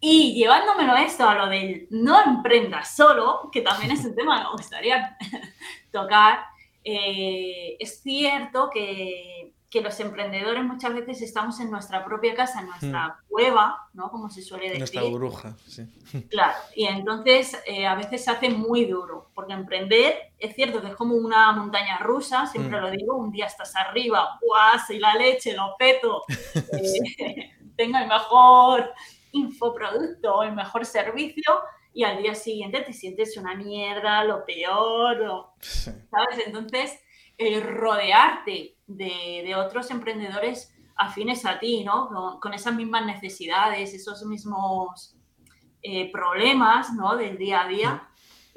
[0.00, 4.44] y llevándomelo esto a lo del no emprenda solo, que también es un tema que
[4.44, 5.16] me gustaría
[5.92, 6.40] tocar,
[6.84, 12.68] eh, es cierto que, que, los emprendedores muchas veces estamos en nuestra propia casa, en
[12.68, 13.28] nuestra hmm.
[13.28, 14.08] cueva, ¿no?
[14.10, 14.78] Como se suele decir.
[14.78, 15.84] Nuestra burbuja, sí.
[16.30, 20.88] Claro, y entonces eh, a veces se hace muy duro, porque emprender es cierto que
[20.88, 22.82] es como una montaña rusa, siempre hmm.
[22.82, 24.88] lo digo, un día estás arriba, ¡guas!
[24.90, 26.22] Y la leche, lo peto,
[26.54, 28.92] eh, tengo el mejor
[29.32, 31.60] infoproducto o el mejor servicio
[31.92, 36.46] y al día siguiente te sientes una mierda, lo peor, ¿sabes?
[36.46, 36.98] Entonces,
[37.36, 42.38] el rodearte de, otros emprendedores afines a ti, ¿no?
[42.40, 45.16] Con, esas mismas necesidades, esos mismos
[45.82, 47.16] eh, problemas, ¿no?
[47.16, 48.07] Del día a día,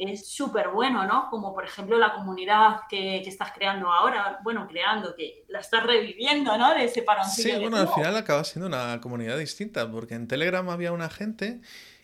[0.09, 1.29] es súper bueno, ¿no?
[1.29, 6.57] Como por ejemplo la comunidad que, estás creando ahora, bueno, creando, que la estás reviviendo,
[6.57, 6.73] ¿no?
[6.73, 7.55] De ese paroncillo.
[7.55, 11.61] Sí, bueno, al final acaba siendo una comunidad distinta, porque en Telegram había una gente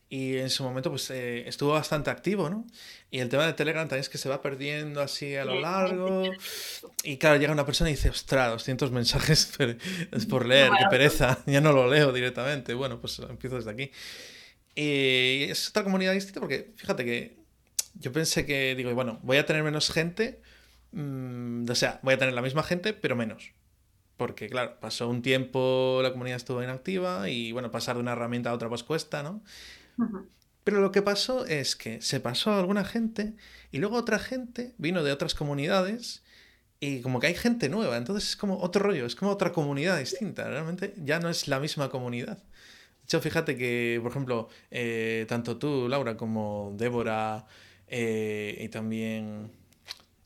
[0.09, 2.65] y en su momento pues eh, estuvo bastante activo, ¿no?
[3.09, 6.23] Y el tema de Telegram también es que se va perdiendo así a lo largo.
[7.03, 9.51] Y claro, llega una persona y dice, ostras, 200 mensajes
[10.11, 12.73] es por leer, qué pereza, ya no lo leo directamente.
[12.73, 13.91] Bueno, pues empiezo desde aquí.
[14.75, 17.46] Y es otra comunidad distinta porque fíjate que
[17.99, 20.41] yo pensé que, digo, bueno, voy a tener menos gente,
[20.91, 23.51] mm, o sea, voy a tener la misma gente, pero menos.
[24.17, 28.49] Porque, claro, pasó un tiempo, la comunidad estuvo inactiva y, bueno, pasar de una herramienta
[28.49, 29.43] a otra pues cuesta, ¿no?
[30.63, 33.35] Pero lo que pasó es que se pasó a alguna gente
[33.71, 36.23] y luego otra gente vino de otras comunidades
[36.79, 39.97] y como que hay gente nueva, entonces es como otro rollo, es como otra comunidad
[39.97, 42.37] distinta, realmente ya no es la misma comunidad.
[42.37, 47.45] De hecho, fíjate que, por ejemplo, eh, tanto tú, Laura, como Débora
[47.87, 49.51] eh, y también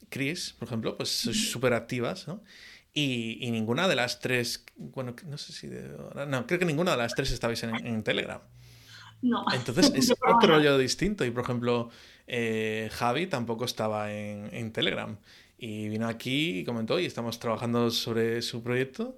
[0.10, 2.44] Chris, por ejemplo, pues súper activas, ¿no?
[2.94, 5.70] Y, ninguna de las tres, bueno, no sé si,
[6.28, 8.42] no, creo que ninguna de las tres estabais en Telegram.
[9.22, 9.46] No.
[9.54, 11.26] Entonces es otro rollo distinto.
[11.26, 11.90] Y por ejemplo,
[12.28, 15.18] eh, Javi tampoco estaba en, Telegram.
[15.58, 19.18] Y vino aquí y comentó, y estamos trabajando sobre su proyecto.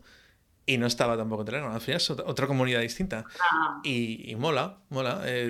[0.66, 1.74] Y no estaba tampoco Telegram.
[1.74, 3.26] Al final es otra, comunidad distinta.
[3.40, 3.82] Ah.
[3.84, 5.22] Y, mola, mola.
[5.26, 5.50] Eh,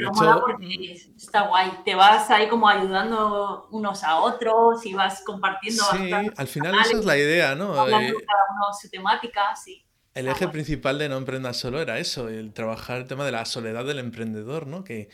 [1.15, 1.71] está guay.
[1.85, 5.83] Te vas ahí como ayudando unos a otros y vas compartiendo.
[5.91, 7.73] Sí, al final esa es la idea, ¿no?
[7.87, 9.85] Eh, cada uno su temática, sí.
[10.15, 13.45] El eje principal de No Emprendas Solo era eso, el trabajar el tema de la
[13.45, 14.83] soledad del emprendedor, ¿no?
[14.83, 15.09] Que,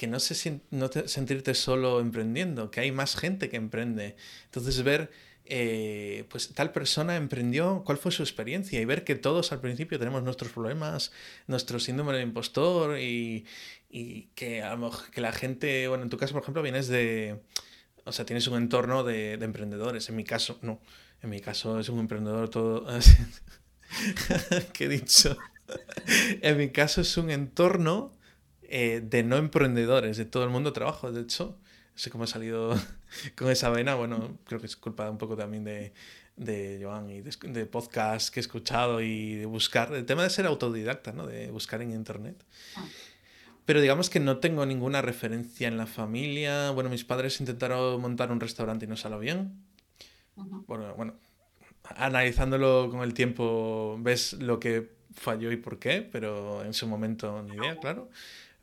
[0.00, 4.16] que no, se, no sentirte solo emprendiendo, que hay más gente que emprende.
[4.46, 5.10] Entonces ver,
[5.44, 9.98] eh, pues tal persona emprendió, cuál fue su experiencia y ver que todos al principio
[9.98, 11.12] tenemos nuestros problemas,
[11.48, 13.44] nuestro síndrome de impostor y,
[14.34, 14.78] que, a
[15.12, 17.42] que la gente, bueno, en tu caso, por ejemplo, vienes de,
[18.06, 20.08] o sea, tienes un entorno de, de emprendedores.
[20.08, 20.80] En mi caso, no.
[21.20, 22.86] En mi caso es un emprendedor todo...
[24.72, 25.36] ¿Qué he dicho?
[26.40, 28.18] en mi caso es un entorno
[28.70, 31.10] eh, de no emprendedores, de todo el mundo trabajo.
[31.10, 32.74] De hecho, no sé cómo he salido
[33.36, 33.96] con esa vena.
[33.96, 35.92] Bueno, creo que es culpa un poco también de,
[36.36, 39.92] de Joan y de, podcast que he escuchado y de buscar.
[39.92, 41.26] El tema de ser autodidacta, ¿no?
[41.26, 42.42] De buscar en internet.
[43.64, 46.70] Pero digamos que no tengo ninguna referencia en la familia.
[46.70, 49.52] Bueno, mis padres intentaron montar un restaurante y no salió bien.
[50.36, 51.14] Bueno, bueno,
[51.96, 57.42] analizándolo con el tiempo ves lo que falló y por qué, pero en su momento
[57.42, 58.08] ni idea, claro.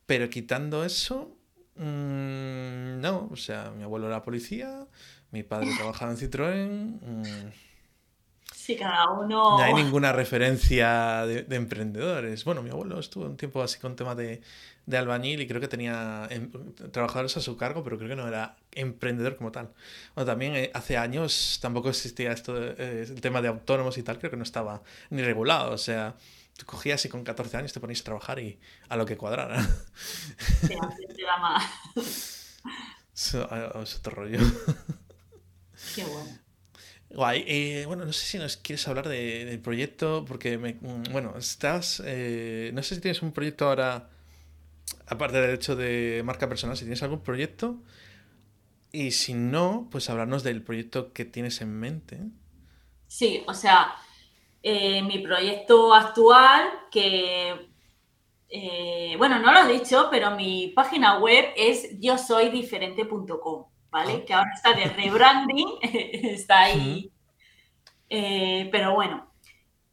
[0.08, 1.38] Pero quitando eso,
[1.76, 4.88] mmm, no, o sea, mi abuelo era policía,
[5.30, 7.00] mi padre trabajaba en Citroën.
[7.02, 7.52] Mmm,
[8.67, 9.58] Sí, cada uno.
[9.58, 12.43] No hay ninguna referencia de, emprendedores.
[12.43, 14.41] Bueno, mi abuelo estuvo un tiempo así con tema de,
[14.86, 16.52] de albañil y creo que tenía em,
[16.91, 19.70] trabajadores a su cargo, pero creo que no era emprendedor como tal.
[20.15, 24.20] Bueno, también eh, hace años tampoco existía esto, eh, el tema de autónomos y tal,
[24.20, 25.72] creo que no estaba ni regulado.
[25.72, 26.15] O sea,
[26.58, 29.63] tú cogías y con 14 años te ponías a trabajar y a lo que cuadrara.
[29.96, 30.76] Sí,
[31.15, 32.60] te da más.
[33.13, 34.39] Es otro rollo.
[35.96, 36.38] Qué bueno.
[37.10, 37.43] Guay.
[37.48, 42.02] Eh, bueno, no sé si nos quieres hablar del proyecto, porque, me, mm, bueno, estás...
[42.06, 44.10] Eh, no sé si tienes un proyecto ahora,
[45.08, 47.82] aparte del hecho de marca personal, si tienes algún proyecto.
[48.91, 52.20] Y si no, pues hablarnos del proyecto que tienes en mente.
[53.08, 53.96] Sí, o sea,
[54.63, 57.70] eh, mi proyecto actual, que,
[59.17, 63.65] bueno, no lo he dicho, pero mi página web es yo soy diferente.com.
[63.89, 64.26] ¿vale?
[64.26, 67.12] Que ahora está de rebranding, está ahí.
[68.10, 69.32] Eh, pero bueno,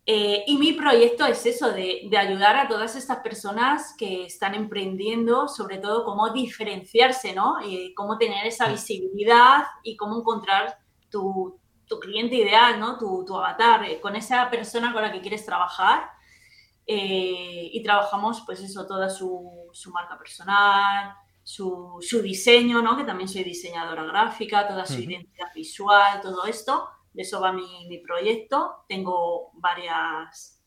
[0.06, 5.48] eh, y mi proyecto es eso, de, ayudar a todas estas personas que están emprendiendo,
[5.48, 7.56] sobre todo cómo diferenciarse, ¿no?
[7.66, 10.78] Y cómo tener esa visibilidad y cómo encontrar
[11.10, 11.58] tu,
[12.00, 12.98] cliente ideal, ¿no?
[12.98, 16.10] Tu, avatar, eh, con esa persona con la que quieres trabajar.
[16.86, 22.96] y trabajamos, pues eso, toda su, su marca personal, su, diseño, ¿no?
[22.96, 26.88] que también soy diseñadora gráfica, toda su identidad visual, todo esto.
[27.12, 28.84] De eso va mi, proyecto.
[28.88, 30.60] Tengo varias,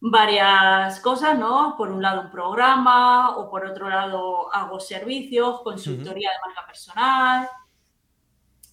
[0.00, 1.76] varias cosas, ¿no?
[1.78, 7.48] Por un lado un programa o por otro lado hago servicios, consultoría de marca personal.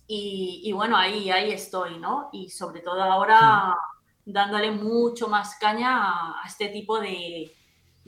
[0.09, 2.29] Y, bueno, ahí, ahí estoy, ¿no?
[2.31, 3.75] Y sobre todo ahora
[4.23, 7.53] dándole mucho más caña a este tipo de,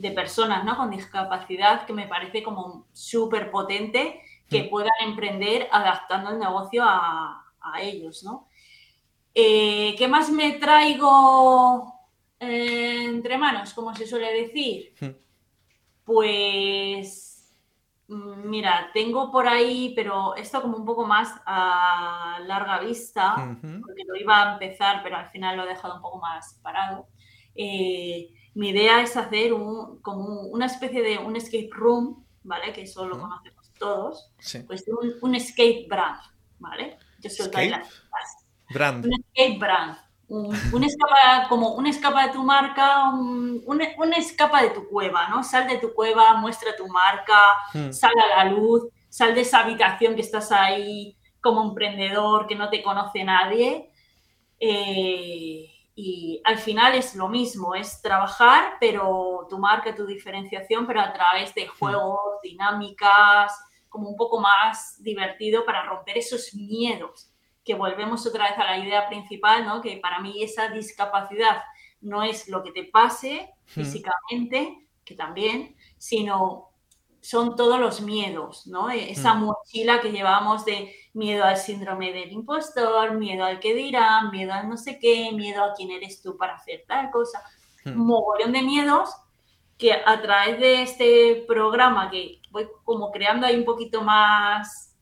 [0.00, 0.78] de personas ¿no?
[0.78, 7.36] con discapacidad que me parece como súper potente que puedan emprender adaptando el negocio a,
[7.80, 8.24] ellos.
[8.24, 8.48] ¿no?
[9.34, 11.94] Eh, ¿Qué más me traigo
[12.40, 14.94] eh, entre manos, como se suele decir?
[16.04, 17.29] Pues
[18.10, 24.16] mira, tengo por ahí, pero esto como un poco más a larga vista, porque lo
[24.16, 27.08] iba a empezar, pero al final lo he dejado un poco más parado.
[27.54, 32.72] Eh, mi idea es hacer un, como una especie de un escape room, ¿vale?
[32.72, 34.32] Que eso lo conocemos todos.
[34.66, 36.20] Pues un, un, escape brand,
[36.58, 36.98] ¿vale?
[37.20, 39.06] Yo soy brand.
[39.06, 44.70] Un escape brand un, escapa, como un escapa de tu marca, un, un, escapa de
[44.70, 45.42] tu cueva, ¿no?
[45.42, 47.38] Sal de tu cueva, muestra tu marca,
[47.74, 47.90] hmm.
[47.90, 52.70] sal a la luz, sal de esa habitación que estás ahí como emprendedor, que no
[52.70, 53.90] te conoce nadie.
[54.60, 55.66] Eh,
[55.96, 61.12] y al final es lo mismo, es trabajar, pero tu marca, tu diferenciación, pero a
[61.12, 61.70] través de hmm.
[61.76, 63.52] juegos, dinámicas,
[63.88, 67.29] como un poco más divertido para romper esos miedos
[67.70, 69.80] que volvemos otra vez a la idea principal, ¿no?
[69.80, 71.62] que para mí esa discapacidad
[72.00, 76.70] no es lo que te pase físicamente, que también, sino
[77.20, 78.90] son todos los miedos, ¿no?
[78.90, 84.32] E, esa mochila que llevamos de miedo al síndrome del impostor, miedo al que dirán,
[84.32, 87.40] miedo al no sé qué, miedo a quién eres tú para hacer tal cosa,
[87.84, 89.10] un mogollón de miedos
[89.78, 94.96] que a través de este programa que voy como creando ahí un poquito más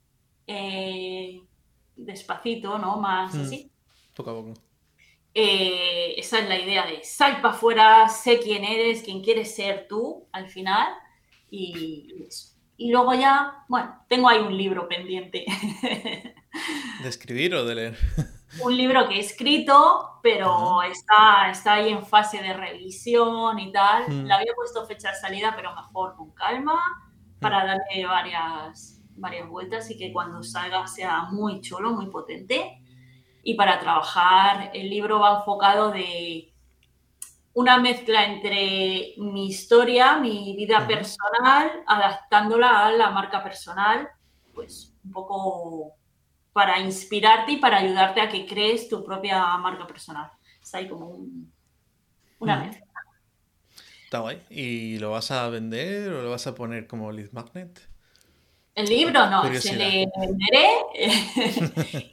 [0.47, 1.48] eh,
[1.99, 2.97] despacito, ¿no?
[2.97, 3.41] Más mm.
[3.41, 3.71] así.
[4.15, 4.55] Poco a poco.
[5.35, 9.87] Eh, esa es la idea de sal para afuera, sé quién eres, quién quieres ser
[9.89, 10.89] tú al final
[11.51, 12.27] y,
[12.77, 15.45] y luego ya, bueno, tengo ahí un libro pendiente.
[17.03, 17.99] ¿De escribir o de leer?
[18.63, 24.09] un libro que he escrito, pero está, está ahí en fase de revisión y tal.
[24.09, 24.27] Mm.
[24.27, 26.81] Le había puesto fecha de salida, pero mejor con calma,
[27.41, 27.67] para mm.
[27.67, 32.83] darle varias, varias vueltas y que cuando salga sea muy chulo, muy potente.
[33.43, 36.53] Y para trabajar, el libro va enfocado de
[37.55, 44.09] una mezcla entre mi historia, mi vida personal, adaptándola a la marca personal,
[44.55, 45.95] pues un poco
[46.53, 50.31] para inspirarte y para ayudarte a que crees tu propia marca personal.
[50.63, 51.27] Está ahí como
[52.39, 52.87] una mezcla.
[54.05, 54.43] Está guay.
[54.51, 57.79] ¿Y lo vas a vender o lo vas a poner como lead magnet?
[58.79, 60.69] El libro no, se le venderé.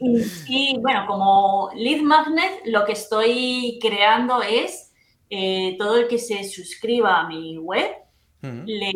[0.48, 4.92] y, bueno, como lead magnet, lo que estoy creando es
[5.30, 7.92] eh, todo el que se suscriba a mi web,
[8.42, 8.92] le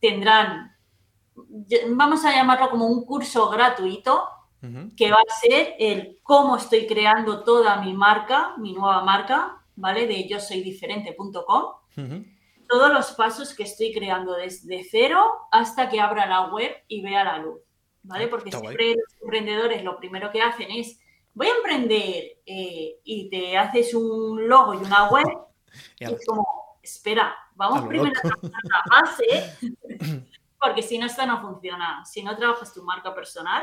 [0.00, 0.74] tendrán,
[1.88, 4.24] vamos a llamarlo como un curso gratuito,
[4.96, 10.06] que va a ser el cómo estoy creando toda mi marca, mi nueva marca, ¿vale?
[10.06, 12.24] De yo soy diferente.com
[12.70, 17.24] todos los pasos que estoy creando desde cero hasta que abra la web y vea
[17.24, 17.60] la luz,
[18.04, 18.28] ¿vale?
[18.28, 21.00] Porque siempre los emprendedores lo primero que hacen es,
[21.34, 25.26] voy a emprender eh, y te haces un logo y una web
[25.98, 29.56] y es como, espera, vamos primero a trabajar la base,
[30.60, 32.04] porque si no, esta no funciona.
[32.04, 33.62] Si no trabajas tu marca personal,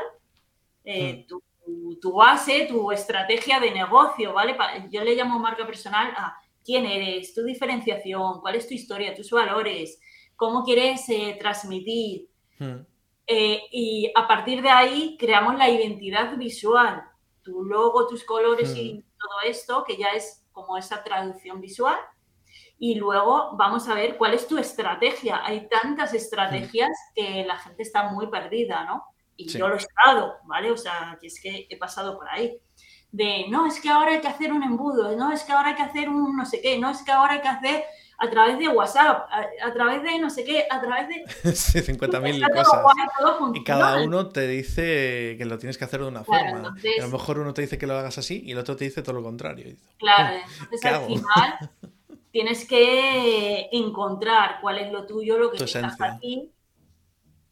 [0.84, 1.98] eh, hmm.
[2.00, 4.56] tu, base, tu estrategia de negocio, ¿vale?
[4.90, 6.36] Yo le llamo marca personal a
[6.68, 9.98] quién eres, tu diferenciación, cuál es tu historia, tus valores,
[10.36, 12.28] cómo quieres eh, transmitir.
[12.58, 12.84] Hmm.
[13.26, 17.04] Eh, y a partir de ahí creamos la identidad visual,
[17.42, 19.02] tu logo, tus colores y hmm.
[19.18, 21.96] todo esto, que ya es como esa traducción visual.
[22.78, 25.40] Y luego vamos a ver cuál es tu estrategia.
[25.46, 27.14] Hay tantas estrategias hmm.
[27.14, 29.04] que la gente está muy perdida, ¿no?
[29.38, 30.70] Y yo lo he estado, ¿vale?
[30.70, 32.60] O sea, que es que he pasado por ahí
[33.10, 35.74] de no, es que ahora hay que hacer un embudo, no, es que ahora hay
[35.76, 37.84] que hacer un no sé qué, no, es que ahora hay que hacer
[38.20, 39.28] a través de WhatsApp,
[39.62, 41.52] a, través de no sé qué, a través de...
[41.54, 43.54] sí, 50.000 cosas.
[43.54, 46.74] y cada uno te dice que lo tienes que hacer de una forma.
[46.74, 49.02] a lo mejor uno te dice que lo hagas así y el otro te dice
[49.02, 49.72] todo lo contrario.
[49.98, 51.70] Claro, entonces al final
[52.32, 56.50] tienes que encontrar cuál es lo tuyo, lo que te encaja a ti.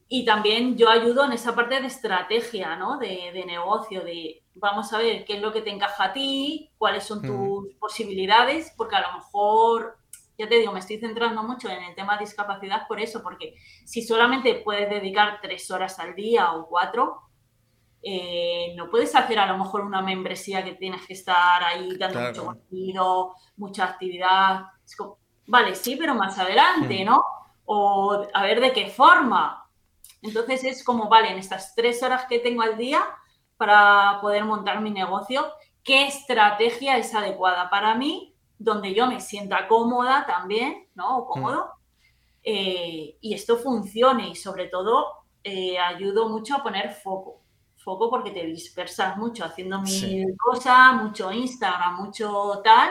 [0.08, 2.98] Y también yo ayudo en esa parte de estrategia, ¿no?
[2.98, 6.70] De, de negocio, de vamos a ver qué es lo que te encaja a ti,
[6.78, 9.98] cuáles son tus posibilidades, porque a lo mejor,
[10.38, 13.54] ya te digo, me estoy centrando mucho en el tema de discapacidad por eso, porque
[13.84, 17.22] si solamente puedes dedicar tres horas al día o cuatro,
[18.02, 22.20] eh, no puedes hacer a lo mejor una membresía que tienes que estar ahí dando
[22.20, 24.66] mucho contenido, mucha actividad.
[25.46, 27.22] vale, sí, pero más adelante, ¿no?
[27.64, 29.68] O a ver de qué forma.
[30.22, 33.04] Entonces es como, vale, en estas tres horas que tengo al día,
[33.56, 35.46] para poder montar mi negocio,
[35.82, 41.18] qué estrategia es adecuada para mí, donde yo me sienta cómoda también, ¿no?
[41.18, 41.70] O cómodo,
[42.42, 45.06] eh, y esto funcione y sobre todo
[45.42, 47.42] eh, ayudo mucho a poner foco.
[47.76, 52.90] Foco porque te dispersas mucho haciendo mil cosas, mucho Instagram, mucho tal,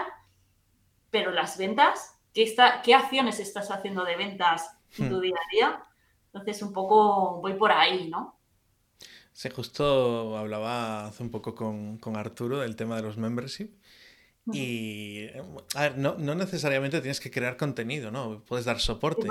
[1.09, 5.22] pero las ventas, ¿qué, está, ¿qué acciones estás haciendo de ventas en tu hmm.
[5.22, 5.84] día a día?
[6.28, 8.34] Entonces, un poco voy por ahí, ¿no?
[9.36, 13.69] Sí, justo hablaba hace un poco con, con Arturo del tema de los membership.
[14.53, 15.27] Y,
[15.75, 18.45] a ver, no, no, necesariamente tienes que crear contenido, ¿no?
[18.45, 19.27] Puedes dar soporte.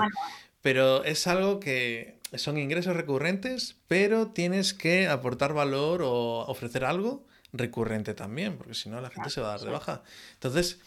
[0.61, 7.25] Pero es algo que son ingresos recurrentes, pero tienes que aportar valor o ofrecer algo
[7.51, 10.03] recurrente también, porque si no la gente se va a dar de baja.
[10.33, 10.81] Entonces,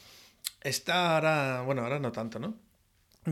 [0.60, 2.54] está ahora, bueno, ahora no tanto, ¿no?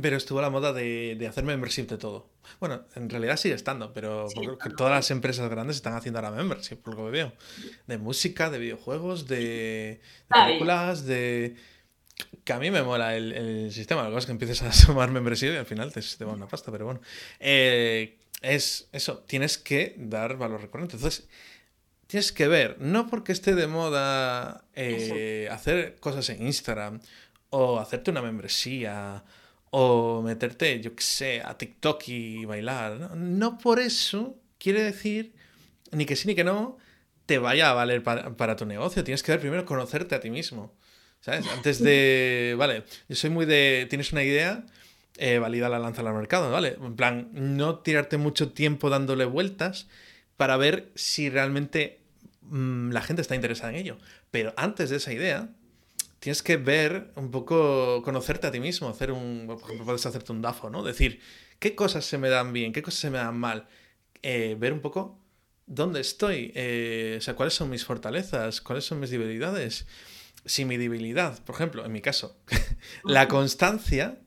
[0.00, 2.28] Pero estuvo la moda de, de hacer membership de todo.
[2.60, 4.28] Bueno, en realidad sigue estando, pero
[4.76, 7.32] todas las empresas grandes están haciendo ahora membership, por lo que veo.
[7.86, 11.56] De música, de videojuegos, de, películas, de...
[12.44, 14.04] Que a mí me mola el, sistema.
[14.04, 16.48] Lo que es que empieces a sumar membresía y al final te, te va una
[16.48, 17.00] pasta, pero bueno.
[17.40, 20.96] Eh, es eso, tienes que dar valor recurrente.
[20.96, 21.28] Entonces,
[22.06, 27.00] tienes que ver, no porque esté de moda eh, hacer cosas en Instagram
[27.50, 29.24] o hacerte una membresía
[29.70, 33.16] o meterte, yo qué sé, a TikTok y bailar.
[33.16, 33.58] ¿no?
[33.58, 35.34] por eso quiere decir,
[35.92, 36.78] ni que sí ni que no,
[37.26, 39.04] te vaya a valer para, tu negocio.
[39.04, 40.74] Tienes que ver primero conocerte a ti mismo.
[41.20, 41.46] ¿Sabes?
[41.48, 42.54] Antes de.
[42.58, 43.86] Vale, yo soy muy de.
[43.90, 44.64] Tienes una idea,
[45.16, 46.76] eh, valida la lanza al mercado, ¿vale?
[46.80, 49.88] En plan, no tirarte mucho tiempo dándole vueltas
[50.36, 52.00] para ver si realmente
[52.42, 53.98] mm, la gente está interesada en ello.
[54.30, 55.48] Pero antes de esa idea,
[56.18, 60.32] tienes que ver un poco, conocerte a ti mismo, hacer un, por ejemplo, puedes hacerte
[60.32, 60.82] un DAFO, ¿no?
[60.82, 61.20] Decir,
[61.58, 62.72] ¿qué cosas se me dan bien?
[62.72, 63.68] ¿Qué cosas se me dan mal?
[64.22, 65.20] Eh, ver un poco
[65.66, 69.86] dónde estoy, eh, o sea, cuáles son mis fortalezas, cuáles son mis debilidades.
[70.44, 72.38] Si mi debilidad, por ejemplo, en mi caso,
[73.04, 74.20] la constancia,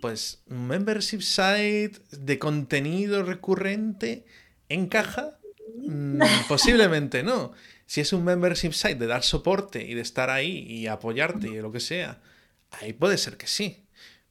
[0.00, 4.24] pues un membership site de contenido recurrente
[4.68, 5.38] encaja,
[5.86, 7.52] mm, posiblemente no.
[7.92, 11.60] Si es un membership site de dar soporte y de estar ahí y apoyarte y
[11.60, 12.22] lo que sea,
[12.70, 13.84] ahí puede ser que sí.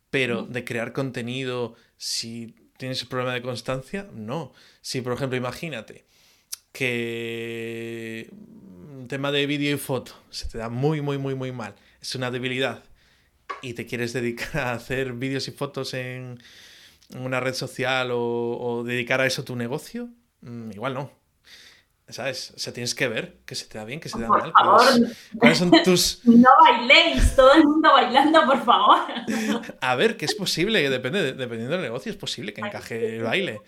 [0.09, 4.51] Pero de crear contenido, si tienes el problema de constancia, no.
[4.81, 6.05] Si, por ejemplo, imagínate
[6.71, 11.75] que un tema de vídeo y foto se te da muy, muy, muy, muy mal,
[12.01, 12.83] es una debilidad
[13.61, 16.41] y te quieres dedicar a hacer vídeos y fotos en
[17.15, 20.09] una red social o, dedicar a eso tu negocio,
[20.41, 21.20] mm, igual no.
[22.11, 22.53] ¿Sabes?
[22.55, 24.53] O sea, tienes que ver que se te da bien, que se te da mal.
[25.37, 26.21] ¿Cuáles son tus...?
[26.25, 28.99] No bailéis, todo el mundo bailando, por favor.
[29.81, 33.61] A ver, que es posible, depende, dependiendo del negocio, es posible que encaje el baile.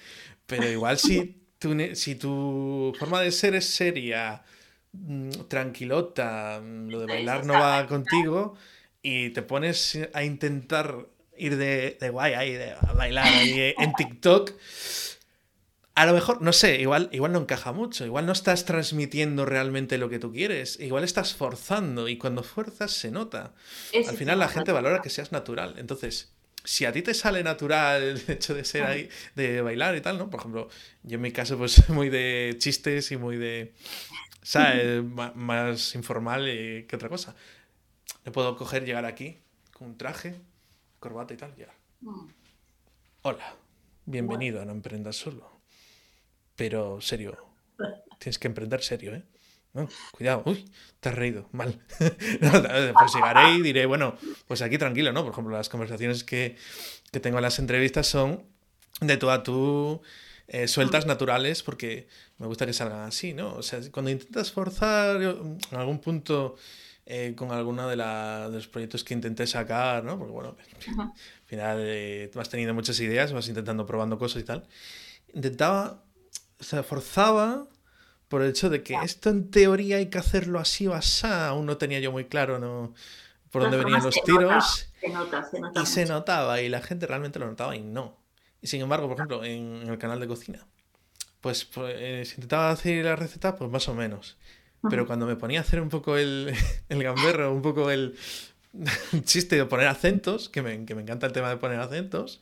[0.45, 4.43] Pero igual si tu, si tu forma de ser es seria,
[4.91, 8.55] mm, tranquilota, mm, lo de bailar no va contigo
[9.01, 14.51] y te pones a intentar ir de, de guay ahí, de bailar ahí en TikTok
[15.95, 19.99] a lo mejor, no sé, igual, igual no encaja mucho, igual no estás transmitiendo realmente
[19.99, 23.53] lo que tú quieres, igual estás forzando y cuando fuerzas se nota.
[24.07, 25.75] Al final la gente valora que seas natural.
[25.77, 26.33] Entonces,
[26.63, 30.17] si a ti te sale natural el hecho de ser ahí, de bailar y tal,
[30.17, 30.31] ¿no?
[30.31, 30.67] Por ejemplo,
[31.03, 33.73] yo en mi caso pues muy de chistes y muy de,
[34.41, 35.03] ¿sabes?
[35.35, 37.35] más informal que otra cosa.
[38.25, 39.41] Le puedo coger, llegar aquí
[39.71, 40.41] con un traje,
[40.99, 41.67] corbata y tal, ya.
[42.01, 42.29] Mm.
[43.21, 43.55] Hola,
[44.05, 45.52] bienvenido a No Emprendas Solo
[46.55, 47.37] pero serio.
[48.19, 49.23] Tienes que emprender serio, ¿eh?
[50.11, 51.79] cuidado, uy, te has reído, mal.
[51.97, 54.15] pues llegaré y diré, bueno,
[54.47, 55.23] pues aquí tranquilo, ¿no?
[55.23, 56.57] Por ejemplo, las conversaciones que,
[57.21, 58.43] tengo en las entrevistas son
[59.01, 60.01] de tú a tú,
[60.47, 63.55] eh, sueltas naturales, porque me gusta que salgan así, ¿no?
[63.55, 66.55] O sea, cuando intentas forzar en algún punto
[67.05, 70.17] eh, con alguno de, de, los proyectos que intenté sacar, ¿no?
[70.17, 70.55] Porque bueno,
[70.97, 71.11] al
[71.45, 74.67] final eh, tú has tenido muchas ideas, vas intentando probando cosas y tal.
[75.33, 76.03] Intentaba
[76.63, 77.67] se forzaba
[78.27, 81.27] por el hecho de que esto en teoría hay que hacerlo así o así.
[81.27, 82.93] Aún no tenía yo muy claro no,
[83.51, 84.89] por dónde venían los tiros.
[85.81, 88.17] y se notaba y la gente realmente lo notaba y no.
[88.61, 90.65] Y sin embargo, por ejemplo, en, el canal de cocina,
[91.41, 94.37] pues, pues si intentaba hacer la receta, pues más o menos.
[94.89, 96.53] Pero cuando me ponía a hacer un poco el,
[96.89, 98.17] el gamberro, un poco el
[99.25, 102.41] chiste de poner acentos, que me, que me encanta el tema de poner acentos,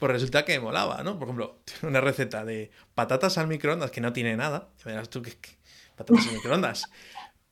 [0.00, 1.18] pues resulta que molaba, ¿no?
[1.18, 4.70] Por ejemplo, una receta de patatas al microondas que no tiene nada.
[4.84, 5.36] Verás tú que,
[5.94, 6.90] patatas al microondas.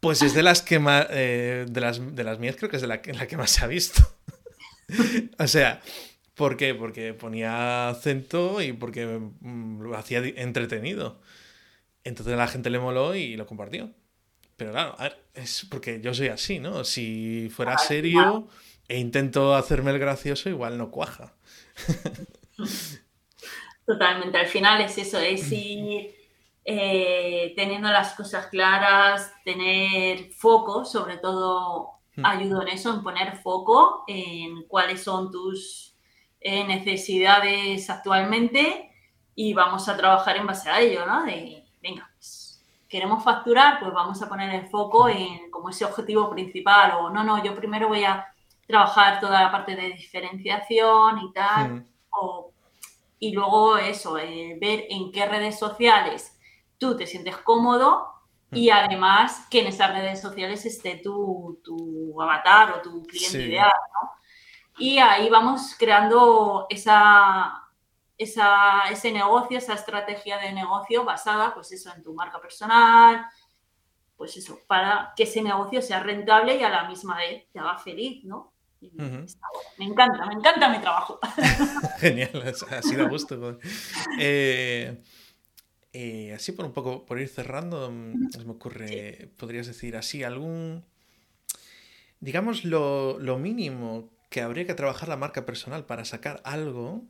[0.01, 2.83] Pues es de las que más, eh, de, las, de las mías creo que es
[2.83, 4.03] de la, la que más se ha visto.
[5.39, 5.83] o sea,
[6.35, 6.75] ¿por qué?
[6.75, 11.21] Porque ponía acento y porque mm, lo hacía entretenido.
[12.05, 13.93] Entonces a la gente le moló y lo compartió.
[14.57, 14.97] Pero claro,
[15.35, 16.83] es porque yo soy así, ¿no?
[16.85, 18.49] Si fuera serio
[18.89, 21.35] e intento hacerme el gracioso, igual no cuaja.
[23.87, 26.15] Totalmente, al final es eso, es ir
[26.65, 31.93] eh, teniendo las cosas claras, tener foco, sobre todo
[32.23, 35.95] ayudo en eso, en poner foco en cuáles son tus
[36.41, 38.91] eh, necesidades actualmente
[39.35, 41.25] y vamos a trabajar en base a ello, ¿no?
[41.25, 46.29] De, venga, pues, queremos facturar, pues vamos a poner el foco en como ese objetivo
[46.29, 48.27] principal o no, no, yo primero voy a
[48.67, 51.87] trabajar toda la parte de diferenciación y tal,
[53.19, 56.39] y luego eso, eh, ver en qué redes sociales
[56.79, 58.15] tú te sientes cómodo
[58.51, 63.73] y además que en esas redes sociales esté tu, tu avatar o tu cliente ideal,
[63.93, 64.11] ¿no?
[64.79, 67.69] Y ahí vamos creando esa,
[68.17, 73.27] ese negocio, esa estrategia de negocio basada, pues eso, en tu marca personal,
[74.17, 77.77] pues eso, para que ese negocio sea rentable y a la misma vez te haga
[77.77, 78.53] feliz, ¿no?
[78.81, 81.19] Me encanta, me encanta mi trabajo.
[81.99, 83.59] Genial, así da gusto.
[84.19, 85.03] Eh,
[85.93, 90.85] eh, así por un poco, por ir cerrando, me ocurre, podrías decir así, algún,
[92.21, 97.05] digamos, lo, lo mínimo que habría que trabajar la marca personal para sacar algo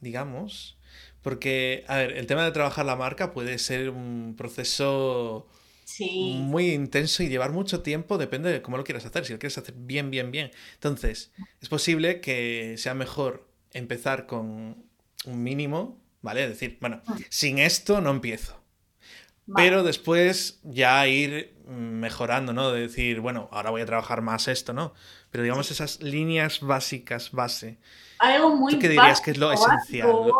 [0.00, 0.78] digamos.
[1.22, 5.48] Porque, a ver, el tema de trabajar la marca puede ser un proceso
[6.00, 9.24] muy intenso y llevar mucho tiempo, depende de cómo lo quieras hacer.
[9.24, 10.50] Si lo quieres hacer bien, bien, bien.
[10.74, 14.84] Entonces, es posible que sea mejor empezar con
[15.26, 16.48] un mínimo, ¿vale?
[16.48, 17.16] Decir, bueno, ah.
[17.28, 18.60] sin esto no empiezo.
[19.54, 22.72] Pero después ya ir mejorando, ¿no?
[22.72, 24.92] De decir, bueno, ahora voy a trabajar más esto, ¿no?
[25.30, 27.78] Pero digamos esas líneas básicas, base
[28.18, 30.10] algo muy ¿Tú qué dirías que es lo esencial?
[30.10, 30.32] Wow.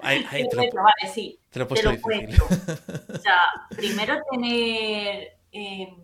[0.00, 1.38] te, lo, vale, sí.
[1.52, 2.44] Te lo, te lo cuento.
[3.14, 3.42] O sea,
[3.76, 5.94] primero tener eh,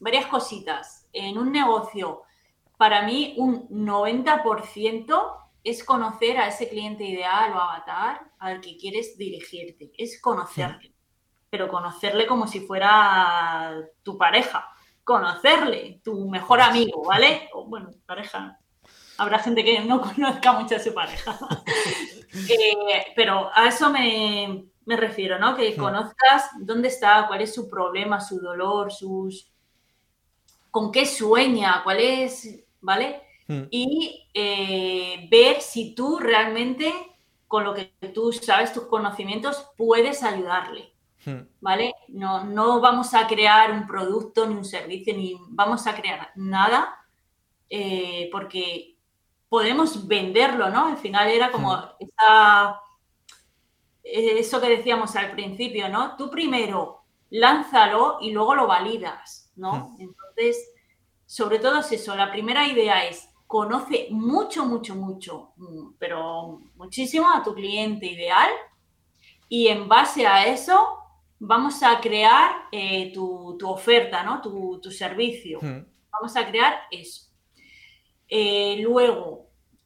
[0.00, 1.06] varias cositas.
[1.12, 2.22] En un negocio,
[2.78, 9.16] para mí un 90% es conocer a ese cliente ideal o avatar al que quieres
[9.18, 9.92] dirigirte.
[9.96, 10.94] Es conocerle.
[11.50, 14.66] Pero conocerle como si fuera tu pareja.
[15.04, 17.50] Conocerle, tu mejor amigo, ¿vale?
[17.52, 18.58] O bueno, pareja
[19.22, 21.38] habrá gente que no conozca mucho a su pareja.
[22.34, 25.54] Eh, pero a eso me, refiero, ¿no?
[25.54, 25.78] Que hmm.
[25.78, 29.52] conozcas dónde está, cuál es su problema, su dolor, sus
[30.70, 33.20] con qué sueña, cuál es, ¿vale?
[33.48, 33.64] Hmm.
[33.70, 36.90] Y eh, ver si tú realmente,
[37.46, 40.90] con lo que tú sabes, tus conocimientos, puedes ayudarle.
[41.26, 41.42] Hmm.
[41.60, 41.94] ¿Vale?
[42.08, 47.02] No, no vamos a crear un producto ni un servicio, ni vamos a crear nada,
[47.68, 48.91] eh, porque
[49.52, 50.86] podemos venderlo, ¿no?
[50.86, 52.80] Al final era como esa,
[54.02, 56.16] eh, eso que decíamos al principio, ¿no?
[56.16, 59.94] Tú primero lánzalo y luego lo validas, ¿no?
[59.98, 60.72] Entonces,
[61.26, 67.28] sobre todo es eso, la primera idea es conoce mucho, mucho, mucho, mm, pero muchísimo
[67.28, 68.48] a tu cliente ideal
[69.50, 70.96] y en base a eso
[71.38, 74.40] vamos a crear eh, tu, oferta, ¿no?
[74.40, 75.60] Tu, servicio.
[75.60, 77.32] Vamos a crear eso.
[78.34, 79.41] Eh, luego,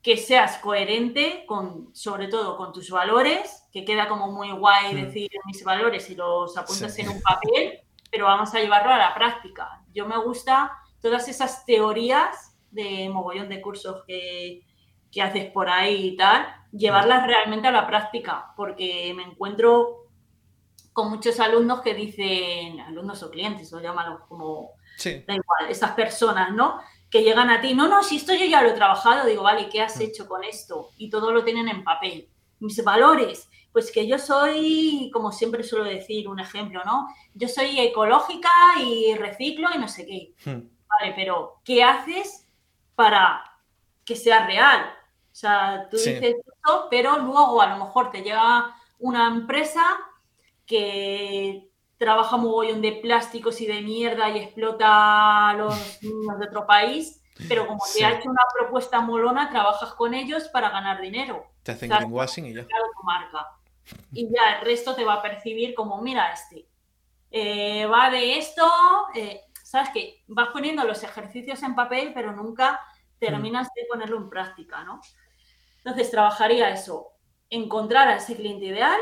[0.07, 5.05] que seas coherente con, sobre todo, con tus valores, que queda como muy guay mm.
[5.05, 9.13] decir mis valores y los apuntas en un papel, pero vamos a llevarlo a la
[9.17, 9.83] práctica.
[9.93, 10.71] Yo me gusta
[11.03, 14.65] todas esas teorías de mogollón de cursos que,
[15.11, 17.27] que haces por ahí y tal, llevarlas mm.
[17.27, 20.05] realmente a la práctica, porque me encuentro
[20.93, 24.71] con muchos alumnos que dicen, alumnos o clientes, o llámalos como,
[25.05, 26.81] da igual, esas personas, ¿no?
[27.11, 29.69] Que llegan a ti, no, no, si esto yo ya lo he trabajado, digo, vale,
[29.69, 30.03] ¿qué has mm.
[30.03, 30.91] hecho con esto?
[30.97, 32.29] Y todo lo tienen en papel.
[32.59, 37.09] Mis valores, pues que yo soy, como siempre suelo decir, un ejemplo, ¿no?
[37.35, 38.51] Yo soy ecológica
[38.83, 40.35] y reciclo y no sé qué.
[40.45, 40.69] Hmm.
[40.89, 42.49] Vale, pero ¿qué haces
[42.95, 43.45] para
[44.05, 44.95] que sea real?
[45.31, 49.85] O sea, tú dices esto, pero luego a lo mejor te llega una empresa
[50.65, 51.66] que
[51.99, 57.23] trabaja mogollón de plásticos y de mierda y explota a los niños de otro país,
[57.49, 61.47] pero como te ha hecho una propuesta molona, trabajas con ellos para ganar dinero.
[61.63, 62.63] Te hacen greenwashing y ya.
[62.63, 63.47] Tu marca.
[64.13, 66.67] Y ya el resto te va a percibir como, mira este,
[67.31, 68.67] eh, va de esto,
[69.15, 70.25] eh, ¿sabes qué?
[70.27, 72.81] Vas poniendo los ejercicios en papel, pero nunca
[73.19, 75.01] terminas de ponerlo en práctica, ¿no?
[75.79, 77.13] Entonces, trabajaría eso,
[77.49, 79.01] encontrar a ese cliente ideal,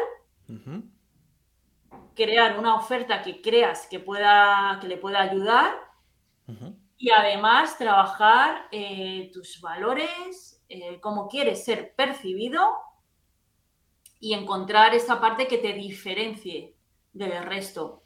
[2.15, 5.75] crear una oferta que creas que, pueda, que le pueda ayudar
[6.97, 12.63] y además trabajar eh, tus valores, eh, cómo quieres ser percibido
[14.21, 16.77] y encontrar esa parte que te diferencie
[17.13, 18.03] del resto.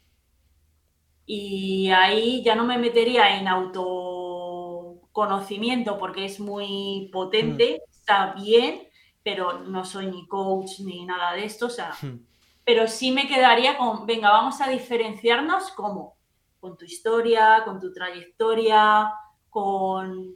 [1.26, 7.82] Y ahí ya no me metería en autoconocimiento porque es muy potente, mm.
[7.90, 8.88] está bien,
[9.22, 11.66] pero no soy ni coach ni nada de esto.
[11.66, 12.27] O sea, mm
[12.68, 16.18] pero sí me quedaría con, venga, vamos a diferenciarnos como
[16.60, 19.10] con tu historia, con tu trayectoria,
[19.48, 20.34] con,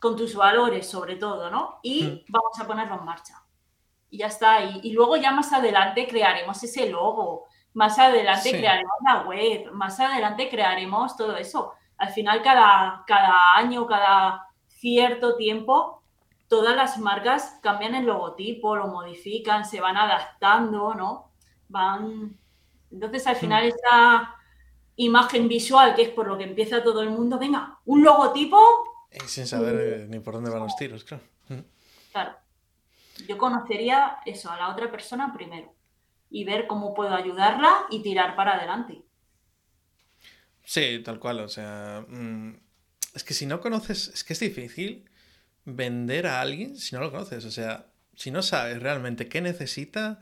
[0.00, 1.78] con tus valores sobre todo, ¿no?
[1.84, 2.24] Y mm.
[2.26, 3.34] vamos a ponerlo en marcha.
[4.10, 4.64] y ya está.
[4.64, 10.50] Y, luego ya más adelante crearemos ese logo, más adelante crearemos la web, más adelante
[10.50, 11.74] crearemos todo eso.
[11.98, 16.02] Al final, cada, cada año, cada cierto tiempo,
[16.48, 21.29] todas las marcas cambian el logotipo, lo modifican, se van adaptando, ¿no?
[21.70, 22.36] Van.
[22.90, 23.68] Entonces, al final, hmm.
[23.68, 24.34] esta
[24.96, 28.58] imagen visual, que es por lo que empieza todo el mundo, venga, un logotipo.
[29.12, 31.24] Y sin saber eh, ni por dónde van los tiros, claro.
[31.48, 31.60] Hmm.
[32.12, 32.36] Claro.
[33.26, 35.74] Yo conocería eso, a la otra persona primero
[36.30, 39.02] y ver cómo puedo ayudarla y tirar para adelante.
[40.64, 42.54] Sí, tal cual, o sea, mm,
[43.14, 45.10] es que si no conoces, es que es difícil
[45.64, 47.89] vender a alguien si no lo conoces, o sea,
[48.20, 50.20] si no sabes realmente qué necesita,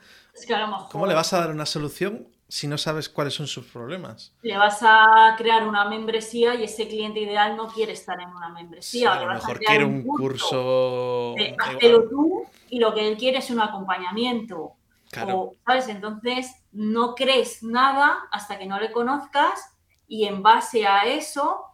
[0.92, 4.32] ¿cómo le vas a dar una solución si no sabes cuáles son sus problemas?
[4.42, 8.50] Le vas a crear una membresía y ese cliente ideal no quiere estar en una
[8.50, 9.14] membresía.
[9.14, 11.34] a lo mejor quiere un curso.
[11.58, 14.74] Hazlo tú y lo que él quiere es un acompañamiento.
[15.10, 15.54] Claro.
[15.66, 15.88] ¿Sabes?
[15.88, 19.76] Entonces no crees nada hasta que no le conozcas
[20.06, 21.64] y en base a eso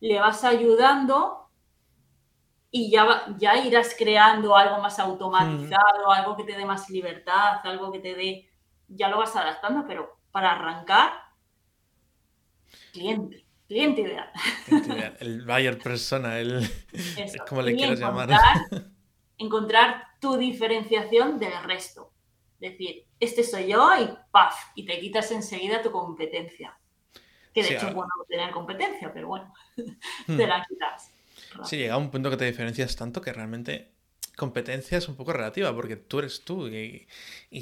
[0.00, 1.43] le vas ayudando
[2.76, 7.92] y ya, ya irás creando algo más automatizado, algo que te dé más libertad, algo
[7.92, 8.50] que te dé,
[8.88, 11.12] ya lo vas adaptando, pero para arrancar,
[12.92, 14.28] cliente, cliente ideal.
[15.20, 16.68] el buyer persona, el,
[17.48, 18.30] como le quieras llamar.
[19.38, 22.12] Encontrar tu diferenciación del resto.
[22.58, 24.72] Decir, este soy yo y ¡paf!
[24.74, 26.76] Y te quitas enseguida tu competencia.
[27.52, 30.36] Que de hecho es bueno tener competencia, pero bueno, hmm.
[30.36, 31.13] te la quitas.
[31.64, 33.90] Sí, llega un punto que te diferencias tanto que realmente
[34.36, 36.68] competencia es un poco relativa, porque tú eres tú.
[36.68, 37.06] Y,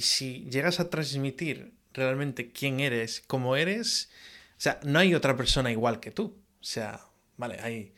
[0.00, 4.10] si llegas a transmitir realmente quién eres, cómo eres,
[4.56, 6.36] o sea, no hay otra persona igual que tú.
[6.60, 7.92] O sea, vale, hay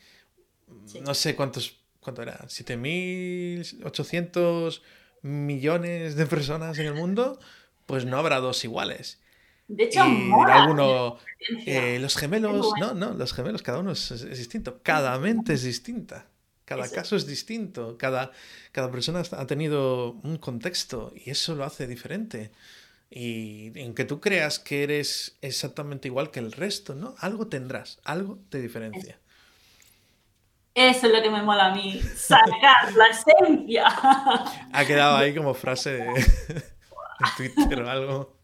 [1.01, 2.39] no sé cuántos, ¿cuánto era?
[2.47, 4.81] 7.800
[5.21, 7.37] millones de personas en el mundo,
[7.85, 9.19] pues no habrá dos iguales.
[9.67, 11.17] De hecho, alguno,
[11.65, 16.27] eh, los gemelos, no, no, los gemelos, cada uno es, distinto, cada mente es distinta,
[16.65, 18.31] cada caso es distinto, cada,
[18.71, 22.51] cada persona ha tenido un contexto y eso lo hace diferente.
[23.09, 27.15] Y en que tú creas que eres exactamente igual que el resto, ¿no?
[27.19, 29.19] Algo tendrás, algo te diferencia.
[30.75, 33.85] Eso es lo que me mola a mí, sacar la esencia.
[34.73, 36.63] Ha quedado ahí como frase de,
[37.37, 38.34] Twitter o algo.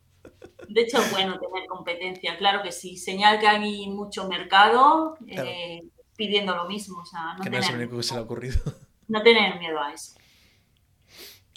[0.67, 2.97] De hecho, bueno tener competencia, claro que sí.
[2.97, 5.83] Señal que hay mucho mercado eh,
[6.15, 7.03] pidiendo lo mismo.
[7.37, 8.59] no que no es lo único que se le ha ocurrido.
[9.07, 10.13] No tener miedo a eso.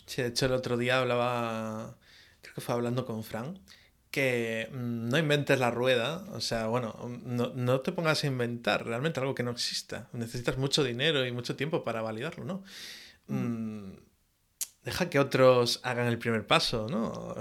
[0.07, 1.96] Sí, de hecho, el otro día hablaba,
[2.40, 3.61] creo que fue hablando con Fran,
[4.11, 6.94] que mm, no inventes la rueda, o sea, bueno,
[7.24, 10.09] no, no, te pongas a inventar realmente algo que no exista.
[10.12, 12.64] Necesitas mucho dinero y mucho tiempo para validarlo, ¿no?
[13.28, 13.36] Mm.
[13.36, 13.96] Mm,
[14.85, 17.35] deja que otros hagan el primer paso, ¿no?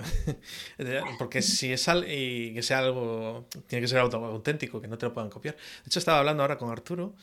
[1.20, 5.06] Porque si es algo y que sea algo, tiene que ser auténtico, que no te
[5.06, 5.56] lo puedan copiar.
[5.56, 7.16] De hecho, estaba hablando ahora con Arturo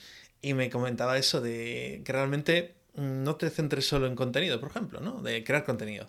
[0.42, 5.00] y me comentaba eso de que realmente no te centres solo en contenido, por ejemplo,
[5.00, 5.22] ¿no?
[5.22, 6.08] De crear contenido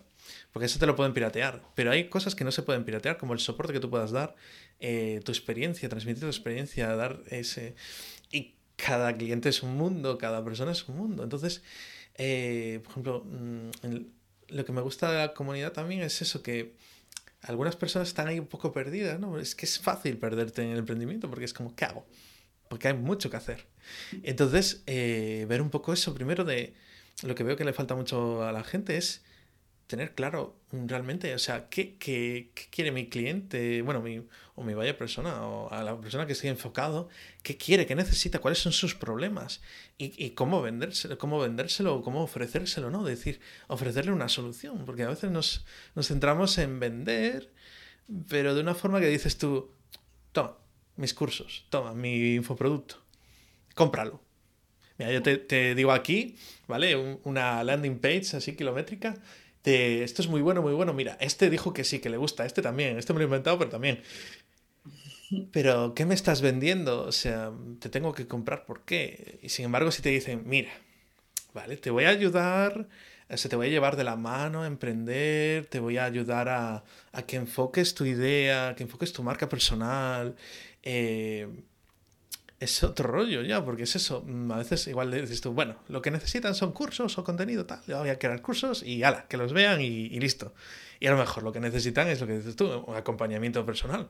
[0.52, 1.62] porque eso te lo pueden piratear.
[1.74, 4.34] Pero hay cosas que no se pueden piratear, como el soporte que tú puedas dar,
[4.80, 7.74] eh, tu experiencia, transmitir tu experiencia, dar ese...
[8.30, 11.22] Y cada cliente es un mundo, cada persona es un mundo.
[11.22, 11.62] Entonces,
[12.16, 13.70] eh, por ejemplo, mm,
[14.48, 16.74] lo que me gusta de la comunidad también es eso, que
[17.42, 19.38] algunas personas están ahí un poco perdidas, ¿no?
[19.38, 22.06] Es que es fácil perderte en el emprendimiento porque es como, ¿qué hago?
[22.68, 23.66] Porque hay mucho que hacer.
[24.22, 26.74] Entonces, eh, ver un poco eso, primero de
[27.22, 29.22] lo que veo que le falta mucho a la gente es
[29.92, 34.96] tener claro realmente, o sea, ¿qué, qué, quiere mi cliente, bueno, mi, o mi vaya
[34.96, 37.10] persona, o a la persona que esté enfocado,
[37.42, 39.60] qué quiere, qué necesita, cuáles son sus problemas
[39.98, 43.04] y, y cómo vendérselo, cómo vendérselo, cómo ofrecérselo, ¿no?
[43.04, 47.52] Decir, ofrecerle una solución, porque a veces nos, nos centramos en vender,
[48.28, 49.72] pero de una forma que dices tú,
[50.32, 50.56] toma,
[50.96, 52.96] mis cursos, toma, mi infoproducto,
[53.74, 54.22] cómpralo.
[54.96, 56.36] Mira, yo te digo aquí,
[56.66, 56.96] ¿vale?
[57.24, 59.16] una landing page así kilométrica
[59.64, 62.62] esto es muy bueno, muy bueno, mira, este dijo que sí, que le gusta, este
[62.62, 64.02] también, este me lo he inventado, pero también.
[65.52, 67.02] Pero, ¿qué me estás vendiendo?
[67.04, 69.38] O sea, te tengo que comprar, ¿por qué?
[69.42, 70.70] Y sin embargo, si te dicen, mira,
[71.54, 72.88] vale, te voy a ayudar,
[73.30, 76.84] o te voy a llevar de la mano a emprender, te voy a ayudar a,
[77.12, 80.36] a que enfoques tu idea, que enfoques tu marca personal,
[80.82, 81.48] eh,
[82.62, 84.22] es otro rollo ya, porque es eso.
[84.24, 87.80] Mm, a veces igual dices tú, bueno, lo que necesitan son cursos o contenido, tal.
[87.86, 90.54] Voy a crear cursos y ala, que los vean y, listo.
[91.00, 94.08] Y a lo mejor lo que necesitan es lo que dices tú, un acompañamiento personal.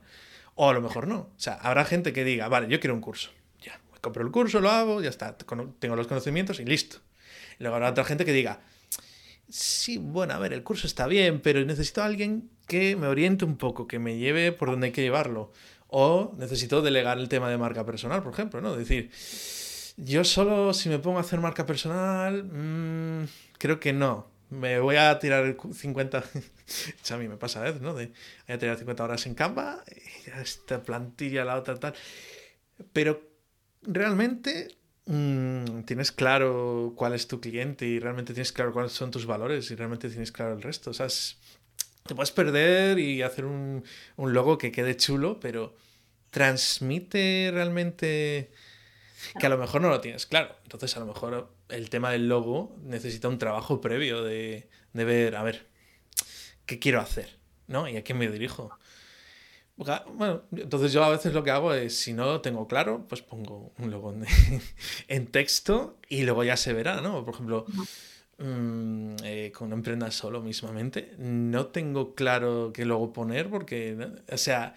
[0.55, 1.17] O a lo mejor no.
[1.19, 3.31] O sea, habrá gente que diga, vale, yo quiero un curso.
[3.63, 5.37] Ya, compro el curso, lo hago, ya está,
[5.79, 6.99] tengo los conocimientos y listo.
[7.59, 8.61] Y luego habrá otra gente que diga,
[9.49, 13.47] sí, bueno, a ver, el curso está bien, pero necesito a alguien que me oriente
[13.47, 15.53] un poco, que me lleve por donde hay que llevarlo.
[15.95, 18.73] O necesito delegar el tema de marca personal, por ejemplo, ¿no?
[18.73, 19.11] Es decir,
[19.99, 23.25] yo solo si me pongo a hacer marca personal, mmm,
[23.59, 24.31] creo que no.
[24.49, 26.25] Me voy a tirar 50,
[27.11, 27.93] a mí me pasa a veces, ¿no?
[27.93, 29.85] De, voy a tirar 50 horas en Canva,
[30.41, 31.93] esta plantilla, la otra, tal.
[32.95, 33.23] Pero
[33.83, 34.69] realmente
[35.05, 39.71] mmm, tienes claro cuál es tu cliente y realmente tienes claro cuáles son tus valores
[39.71, 40.89] y realmente tienes claro el resto.
[40.91, 41.09] O sea,
[42.05, 43.85] te puedes perder y hacer un,
[44.17, 45.75] un logo que quede chulo, pero
[46.31, 48.51] transmite realmente
[49.39, 50.57] que a lo mejor no lo tienes claro.
[50.65, 55.37] Entonces, a lo mejor el tema del logo necesita un trabajo previo de, de ver,
[55.37, 55.67] a ver,
[56.67, 57.39] ¿qué quiero hacer?
[57.69, 57.89] ¿No?
[57.89, 58.77] ¿Y a quién me dirijo?
[59.77, 63.23] Bueno, entonces yo a veces lo que hago es, si no lo tengo claro, pues
[63.23, 64.27] pongo un logo en,
[65.09, 67.25] en texto y luego ya se verá, ¿no?
[67.25, 67.67] Por ejemplo,
[68.43, 71.15] Mm, eh, con Emprenda Solo mismamente.
[71.19, 73.97] No tengo claro qué luego poner porque,
[74.31, 74.75] o sea,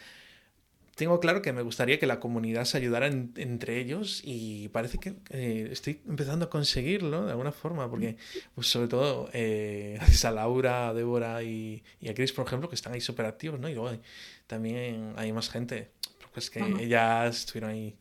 [0.94, 5.16] tengo claro que me gustaría que la comunidad se ayudara entre ellos y parece que
[5.32, 8.18] eh, estoy empezando a conseguirlo de alguna forma, porque
[8.54, 12.76] pues, sobre todo eh, gracias a Laura, a Débora y, a Chris, por ejemplo, que
[12.76, 13.68] están ahí súper activos, ¿no?
[13.68, 13.98] Y luego
[14.46, 15.90] también hay más gente,
[16.34, 17.98] pues que ellas estuvieron ahí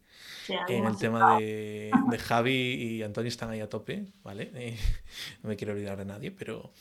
[0.69, 4.51] en el tema de, de, Javi y Antonio están ahí a tope, ¿vale?
[4.55, 4.77] Eh,
[5.43, 6.73] no me quiero olvidar de nadie, pero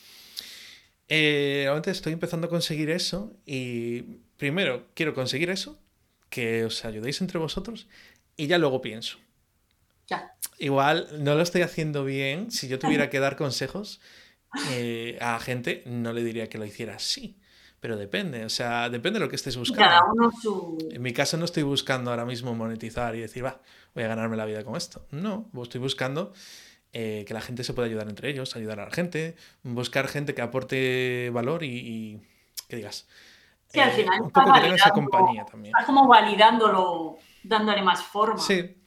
[1.08, 4.02] eh, realmente estoy empezando a conseguir eso y
[4.36, 5.78] primero quiero conseguir eso,
[6.30, 7.86] que os ayudéis entre vosotros
[8.36, 9.18] y ya luego pienso.
[10.08, 10.34] Ya.
[10.58, 12.50] Igual no lo estoy haciendo bien.
[12.50, 14.00] Si yo tuviera que dar consejos
[14.70, 17.38] eh, a gente, no le diría que lo hiciera así.
[17.84, 19.84] Pero depende, o sea, depende de lo que estés buscando.
[19.84, 20.78] Cada uno su...
[20.90, 23.60] En mi caso no estoy buscando ahora mismo monetizar y decir, va,
[23.94, 25.04] voy a ganarme la vida con esto.
[25.10, 26.32] No, estoy buscando
[26.94, 30.34] eh, que la gente se pueda ayudar entre ellos, ayudar a la gente, buscar gente
[30.34, 32.22] que aporte valor y,
[32.70, 33.06] que digas.
[33.66, 35.74] Sí, al eh, final un poco que tenga esa compañía también.
[35.76, 38.38] Estás como validándolo, dándole más forma.
[38.38, 38.78] Sí,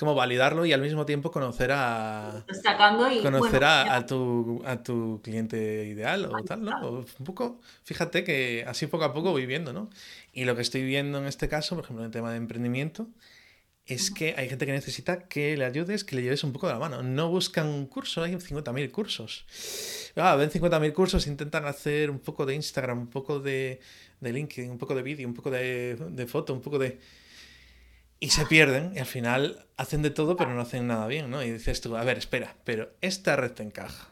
[0.00, 2.46] como validarlo y al mismo tiempo conocer a.
[3.12, 7.04] y, conocer a, tu, a tu cliente ideal o tal, ¿no?
[7.18, 9.90] un poco, fíjate que así poco a poco voy viendo, ¿no?
[10.32, 13.08] Y lo que estoy viendo en este caso, por ejemplo, en el tema de emprendimiento,
[13.84, 16.72] es que hay gente que necesita que le ayudes, que le lleves un poco de
[16.72, 17.02] la mano.
[17.02, 19.44] No buscan un curso, hay 50.000 cursos.
[20.16, 23.80] Ah, ven 50.000 cursos, intentan hacer un poco de Instagram, un poco de,
[24.20, 26.98] de LinkedIn, un poco de vídeo, un poco de, de foto, un poco de
[28.20, 31.42] y se pierden y al final hacen de todo pero no hacen nada bien, ¿no?
[31.42, 34.08] Y dices tú, a ver, espera, pero esta red te encaja.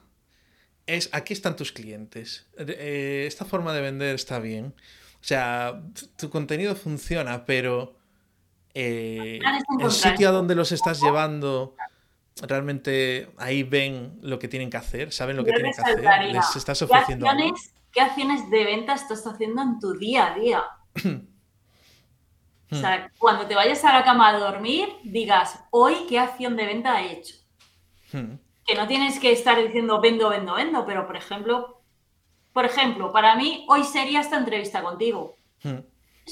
[0.87, 2.47] Es, aquí están tus clientes.
[2.57, 4.75] Eh, esta forma de vender está bien.
[5.21, 5.83] O sea,
[6.17, 7.97] tu contenido funciona, pero
[8.73, 9.39] eh,
[9.79, 11.77] el sitio a donde los estás llevando,
[12.41, 16.57] realmente ahí ven lo que tienen que hacer, saben lo que tienen que hacer, les
[16.57, 17.27] estás ofreciendo.
[17.27, 20.65] ¿Qué acciones, ¿Qué acciones de venta estás haciendo en tu día a día?
[22.71, 23.19] O sea, hmm.
[23.19, 27.13] cuando te vayas a la cama a dormir, digas, hoy qué acción de venta he
[27.13, 27.37] hecho.
[28.13, 28.35] Hmm.
[28.67, 31.83] Que no tienes que estar diciendo vendo, vendo, vendo, pero por ejemplo,
[32.53, 35.37] por ejemplo, para mí hoy sería esta entrevista contigo.
[35.63, 35.79] Hmm.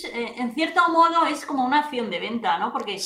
[0.04, 2.72] Eh, en cierto modo es como una acción de venta, ¿no?
[2.72, 3.00] Porque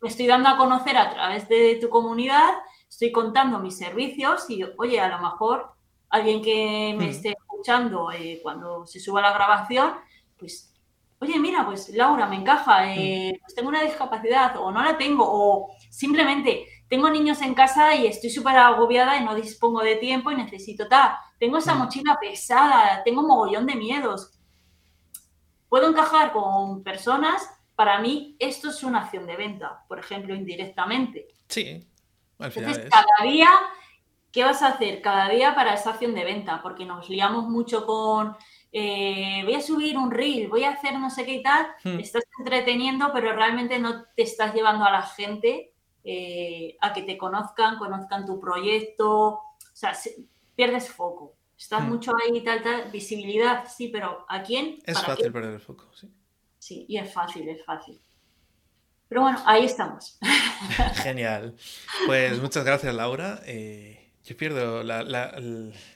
[0.00, 2.54] me estoy dando a conocer a través de tu comunidad,
[2.88, 5.72] estoy contando mis servicios y, oye, a lo mejor
[6.10, 9.92] alguien que me esté escuchando eh, cuando se suba la grabación,
[10.38, 10.74] pues
[11.18, 13.40] oye, mira, pues Laura, me encaja, eh, mm.
[13.40, 18.06] pues tengo una discapacidad o no la tengo, o simplemente tengo niños en casa y
[18.06, 21.12] estoy súper agobiada y no dispongo de tiempo y necesito tal.
[21.38, 21.78] Tengo esa mm.
[21.78, 24.32] mochila pesada, tengo un mogollón de miedos.
[25.68, 27.50] Puedo encajar con personas.
[27.74, 31.26] Para mí, esto es una acción de venta, por ejemplo, indirectamente.
[31.48, 31.86] Sí,
[32.38, 33.50] al final Entonces, cada día,
[34.32, 36.62] ¿qué vas a hacer cada día para esa acción de venta?
[36.62, 38.34] Porque nos liamos mucho con
[38.78, 41.98] eh, voy a subir un reel, voy a hacer no sé qué y tal, hmm.
[41.98, 45.72] estás entreteniendo, pero realmente no te estás llevando a la gente
[46.04, 49.96] eh, a que te conozcan, conozcan tu proyecto, o sea,
[50.54, 51.36] pierdes foco.
[51.56, 51.88] Estás hmm.
[51.88, 54.78] mucho ahí, tal, tal, visibilidad, sí, pero ¿a quién?
[54.84, 56.12] Es fácil perder el foco, sí.
[56.58, 57.98] Sí, y es fácil, es fácil.
[59.08, 60.18] Pero bueno, ahí estamos.
[61.02, 61.56] Genial.
[62.04, 63.40] Pues muchas gracias, Laura.
[63.46, 63.95] Eh,
[64.26, 65.38] yo pierdo la, la,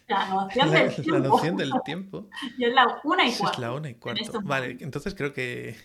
[0.06, 2.28] la, noción, del noción, del tiempo.
[2.58, 3.54] Y es la una y cuarto.
[3.54, 4.40] Es la una y cuarto.
[4.42, 5.76] Vale, entonces creo que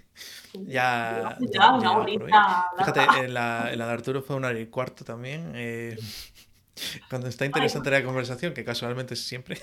[0.53, 1.39] ya.
[1.39, 2.67] ya, una horita.
[2.77, 5.53] Fíjate, en la, en la, de Arturo fue una hora y cuarto también.
[5.55, 5.97] Eh,
[7.09, 9.59] cuando está interesante la conversación, que casualmente es siempre,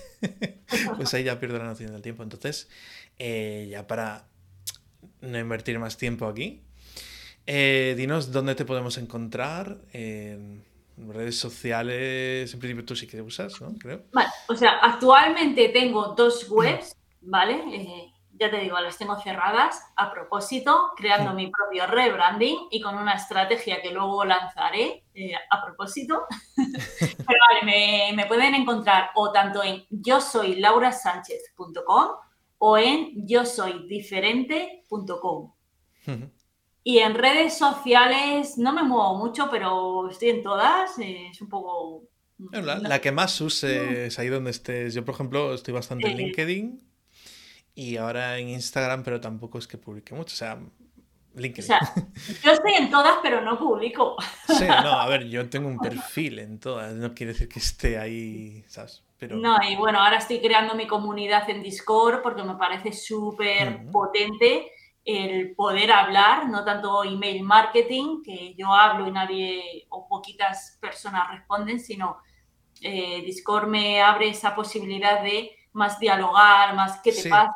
[0.96, 2.24] pues ahí ya pierdo la noción del tiempo.
[2.24, 2.68] Entonces,
[3.16, 4.26] eh, ya para
[5.20, 6.62] no invertir más tiempo aquí,
[7.46, 9.78] eh, dinos dónde te podemos encontrar
[10.96, 13.74] redes sociales, en principio tú sí que usas, ¿no?
[13.78, 14.04] Creo.
[14.12, 17.62] Vale, o sea, actualmente tengo dos webs, ¿vale?
[17.74, 22.96] Eh, ya te digo, las tengo cerradas a propósito, creando mi propio rebranding y con
[22.96, 26.26] una estrategia que luego lanzaré eh, a propósito.
[26.56, 32.08] Pero vale, me, me, pueden encontrar o tanto en yo soy laurasánchez.com
[32.58, 35.52] o en yo soy diferente.com.
[36.84, 40.98] Y en redes sociales no me muevo mucho, pero estoy en todas.
[40.98, 42.08] Eh, es un poco.
[42.50, 44.94] La, que más uses ahí donde estés.
[44.94, 46.82] Yo, por ejemplo, estoy bastante en LinkedIn
[47.76, 50.34] y ahora en Instagram, pero tampoco es que publique mucho.
[50.34, 50.58] O sea,
[51.36, 51.62] LinkedIn.
[51.72, 51.94] O sea,
[52.42, 54.16] yo estoy en todas, pero no publico.
[54.48, 56.94] Sí, no, a ver, yo tengo un perfil en todas.
[56.94, 59.04] No quiere decir que esté ahí, ¿sabes?
[59.18, 59.36] Pero...
[59.36, 64.72] No, y bueno, ahora estoy creando mi comunidad en Discord porque me parece súper potente
[65.04, 71.30] el poder hablar, no tanto email marketing, que yo hablo y nadie o poquitas personas
[71.30, 72.18] responden, sino
[72.80, 77.54] eh, Discord me abre esa posibilidad de más dialogar, más qué te pasa,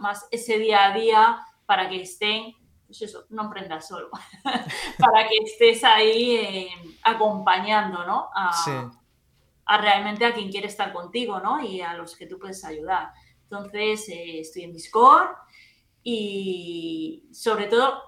[0.00, 2.54] más ese día a día para que estén,
[2.86, 4.08] pues eso, no emprendas solo,
[4.98, 6.68] para que estés ahí eh,
[7.02, 8.28] acompañando, ¿no?
[8.34, 8.50] A,
[9.64, 11.60] a, realmente a quien quiere estar contigo, ¿no?
[11.60, 13.10] Y a los que tú puedes ayudar.
[13.42, 15.30] Entonces, eh, estoy en Discord
[16.08, 18.00] y sobre todo,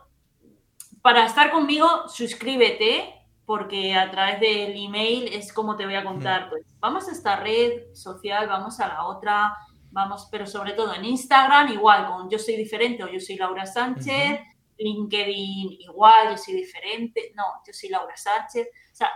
[1.03, 3.12] para estar conmigo, suscríbete,
[3.44, 7.34] porque a través del email es como te voy a contar, pues vamos a esta
[7.40, 9.53] red social, vamos a la otra,
[9.90, 13.66] vamos, pero sobre todo en Instagram, igual con yo soy diferente o yo soy Laura
[13.66, 14.42] Sánchez,
[14.78, 19.11] LinkedIn igual, yo soy diferente, no, yo soy Laura Sánchez, o sea,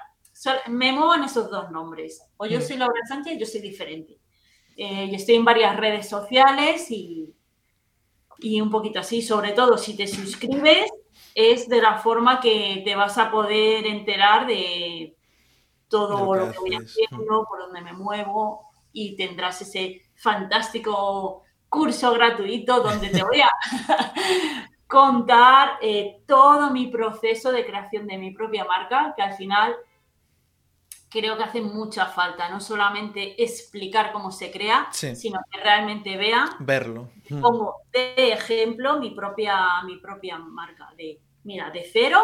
[0.66, 4.18] me muevo en esos dos nombres, o yo soy Laura Sánchez, yo soy diferente.
[4.76, 7.32] Eh, yo estoy en varias redes sociales y,
[8.42, 10.90] y un poquito así, sobre todo si te suscribes,
[11.34, 15.16] es de la forma que te vas a poder enterar de
[15.88, 22.82] todo lo que, voy haciendo, por dónde me muevo y tendrás ese fantástico curso gratuito
[22.82, 23.50] donde te voy a
[24.86, 29.74] contar eh, todo mi proceso de creación de mi propia marca, que al final
[31.12, 36.48] creo que hace mucha falta, no solamente explicar cómo se crea, sino que realmente vean.
[36.60, 37.10] Verlo.
[37.28, 42.22] Pongo de ejemplo mi propia, mi propia marca, de, mira, de cero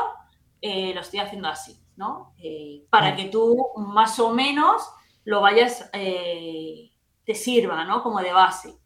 [0.61, 2.35] eh, lo estoy haciendo así, ¿no?
[2.39, 4.91] Eh, para que tú más o menos
[5.25, 6.91] lo vayas, eh,
[7.25, 8.03] te sirva, ¿no?
[8.03, 8.79] Como de base.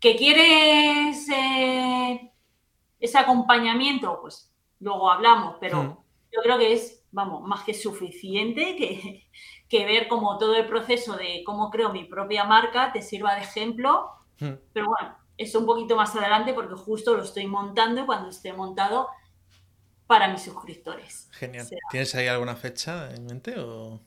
[0.00, 1.28] ¿Que quieres
[2.98, 4.18] ese acompañamiento?
[4.22, 6.02] Pues luego hablamos, pero
[6.32, 9.28] yo creo que es vamos, más que suficiente que,
[9.68, 13.42] que, ver como todo el proceso de cómo creo mi propia marca te sirva de
[13.42, 14.10] ejemplo.
[14.38, 14.54] Hmm.
[14.72, 18.52] Pero bueno, eso un poquito más adelante porque justo lo estoy montando y cuando esté
[18.52, 19.08] montado
[20.06, 21.28] para mis suscriptores.
[21.32, 21.68] Genial.
[21.90, 24.00] ¿Tienes ahí alguna fecha en mente o...?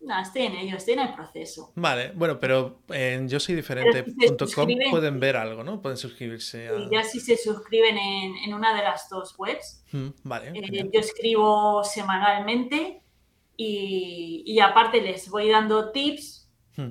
[0.00, 1.72] No, estoy en ello, estoy en el proceso.
[1.74, 5.82] Vale, bueno, pero en yo soy diferente.com pueden ver algo, ¿no?
[5.82, 6.88] Pueden suscribirse a...
[6.90, 9.84] ya si se suscriben en, una de las dos webs.
[9.92, 10.52] Mm, vale.
[10.54, 13.02] Eh, yo escribo semanalmente
[13.56, 16.90] y, aparte les voy dando tips mm.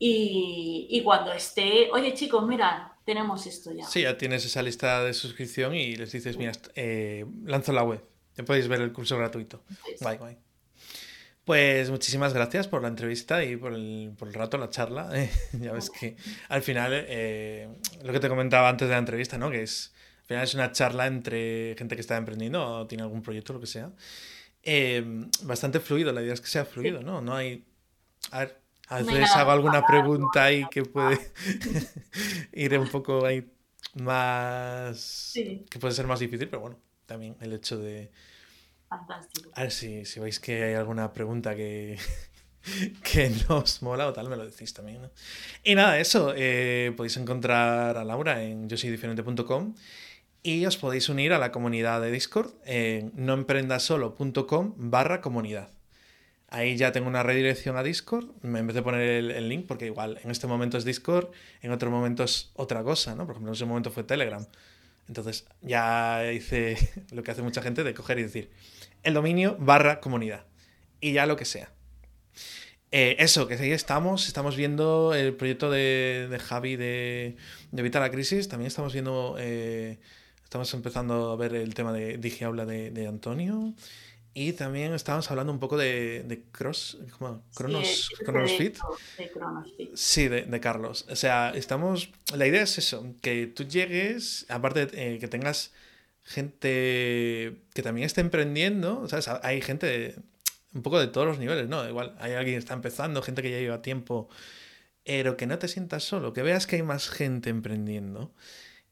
[0.00, 3.84] y, cuando esté, oye chicos, mira, tenemos esto ya.
[3.84, 8.02] Sí, ya tienes esa lista de suscripción y les dices, mira, eh, lanzo la web,
[8.36, 9.62] ya podéis ver el curso gratuito.
[10.00, 10.45] Bye, bye.
[11.46, 15.08] Pues muchísimas gracias por la entrevista y por el, por el rato, la charla.
[15.52, 16.16] ya ves que
[16.48, 17.68] al final, eh,
[18.02, 19.48] lo que te comentaba antes de la entrevista, ¿no?
[19.48, 23.22] Que es, al final es una charla entre gente que está emprendiendo o tiene algún
[23.22, 23.92] proyecto, lo que sea.
[24.64, 25.04] Eh,
[25.44, 27.20] bastante fluido, la idea es que sea fluido, ¿no?
[27.20, 27.64] No hay...
[28.32, 31.16] A ver, a veces hago alguna pregunta ahí que puede
[32.54, 33.48] ir un poco ahí
[33.94, 35.30] más...
[35.32, 38.10] que puede ser más difícil, pero bueno, también el hecho de
[38.88, 39.50] fantástico.
[39.54, 41.98] A ver si, veis que hay alguna pregunta que,
[43.02, 45.10] que nos mola o tal, me lo decís también.
[45.64, 49.74] Y nada, eso, eh, podéis encontrar a Laura en yosoydiferente.com
[50.42, 55.70] y os podéis unir a la comunidad de Discord en noemprendasolo.com barra comunidad.
[56.48, 59.86] Ahí ya tengo una redirección a Discord, en vez de poner el, el, link, porque
[59.86, 63.26] igual en este momento es Discord, en otro momento es otra cosa, ¿no?
[63.26, 64.46] Por ejemplo, en ese momento fue Telegram.
[65.08, 66.76] Entonces ya hice
[67.10, 68.50] lo que hace mucha gente de coger y decir,
[69.02, 70.46] el dominio barra comunidad.
[71.00, 71.70] Y ya lo que sea.
[72.92, 77.36] Eh, eso, que ahí estamos, estamos viendo el proyecto de, Javi de,
[77.72, 79.98] de Evitar la Crisis, también estamos viendo, eh,
[80.44, 83.74] estamos empezando a ver el tema de Digi Aula de, Antonio.
[84.32, 87.42] Y también estábamos hablando un poco de, de Cross, ¿cómo?
[87.54, 88.10] Cronos,
[88.56, 88.78] Fit.
[89.94, 91.06] Sí, de, Carlos.
[91.08, 92.10] O sea, estamos.
[92.34, 95.72] La idea es eso, que tú llegues, aparte eh, que tengas
[96.26, 99.28] gente que también está emprendiendo, ¿sabes?
[99.42, 100.16] Hay gente
[100.74, 101.88] un poco de todos los niveles, ¿no?
[101.88, 104.28] Igual hay alguien que está empezando, gente que ya lleva tiempo,
[105.04, 108.34] pero que no te sientas solo, que veas que hay más gente emprendiendo.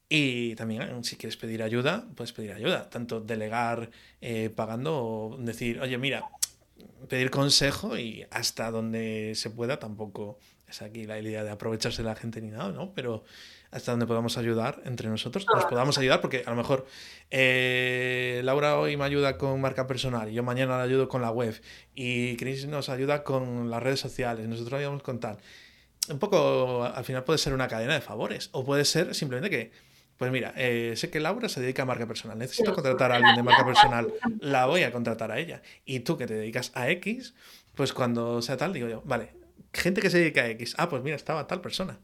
[0.09, 2.89] Y también, si quieres pedir ayuda, puedes pedir ayuda.
[2.89, 6.24] Tanto delegar eh, pagando o decir, oye, mira,
[7.09, 12.09] pedir consejo y hasta donde se pueda, tampoco es aquí la idea de aprovecharse de
[12.09, 12.93] la gente ni nada, ¿no?
[12.95, 13.24] Pero
[13.75, 16.87] hasta donde podamos ayudar entre nosotros, nos podamos ayudar, porque a lo mejor
[17.33, 21.33] eh, Laura hoy me ayuda con marca personal y yo mañana la ayudo con la
[21.33, 21.61] web
[21.93, 25.39] y Chris nos ayuda con las redes sociales, nosotros ayudamos con tal.
[26.09, 29.72] Un poco, al final puede ser una cadena de favores o puede ser simplemente que,
[30.18, 33.35] pues mira, eh, sé que Laura se dedica a marca personal, necesito contratar a alguien
[33.35, 35.62] de marca personal, la voy a contratar a ella.
[35.85, 37.35] Y tú que te dedicas a X,
[37.75, 39.33] pues cuando sea tal, digo yo, vale,
[39.72, 41.99] gente que se dedica a X, ah, pues mira, estaba tal persona.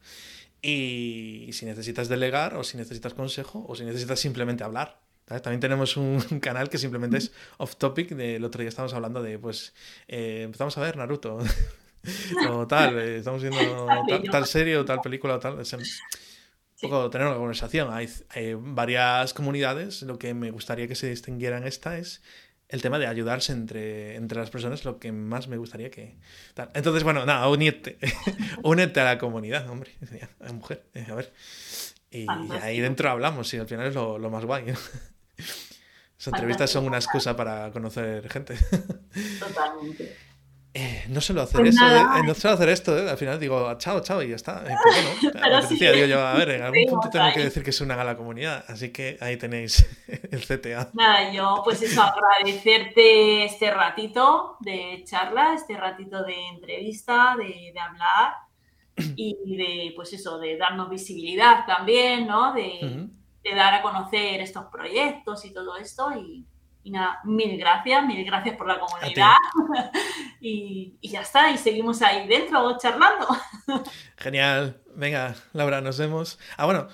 [0.62, 5.00] Y si necesitas delegar o si necesitas consejo o si necesitas simplemente hablar.
[5.38, 8.10] También tenemos un canal que simplemente es off topic.
[8.10, 9.74] Del otro día estamos hablando de, pues,
[10.08, 11.38] eh, empezamos a ver Naruto
[12.50, 13.86] o tal, eh, estamos viendo
[14.30, 15.60] tal, serie o tal película o tal.
[15.60, 15.82] Es un
[16.80, 17.92] poco tener una conversación.
[17.92, 20.02] Hay, hay, varias comunidades.
[20.02, 22.22] Lo que me gustaría que se distinguiera en esta es
[22.70, 26.16] el tema de ayudarse entre, entre las personas, lo que más me gustaría que...
[26.74, 27.98] Entonces, bueno, nada, únete,
[28.62, 29.90] únete a la comunidad, hombre,
[30.54, 31.32] mujer, eh, a ver.
[32.12, 32.26] Y
[32.62, 34.66] ahí dentro hablamos y al final es lo, lo más guay.
[35.36, 38.54] Las entrevistas son una excusa para conocer gente.
[39.38, 40.16] Totalmente.
[40.72, 43.10] Eh, no suelo hacer pues eso, eh, no suelo hacer esto, eh.
[43.10, 44.62] al final digo chao, chao y ya está.
[44.64, 47.80] Eh, pues bueno, digo yo, a ver, en algún punto tengo que decir que es
[47.80, 49.84] una gala comunidad, así que ahí tenéis
[50.30, 50.90] el CTA.
[50.92, 57.80] Nada, yo pues eso, agradecerte este ratito de charla, este ratito de entrevista, de, de
[57.80, 58.34] hablar
[59.16, 62.52] y de, pues eso, de darnos visibilidad también, ¿no?
[62.52, 63.08] De,
[63.42, 66.46] de dar a conocer estos proyectos y todo esto y
[66.82, 69.34] y nada, mil gracias, mil gracias por la comunidad.
[70.40, 73.26] y, ya está, y seguimos ahí dentro charlando.
[74.16, 74.80] Genial.
[74.94, 76.38] Venga, Laura, nos vemos.
[76.56, 76.88] Ah, bueno,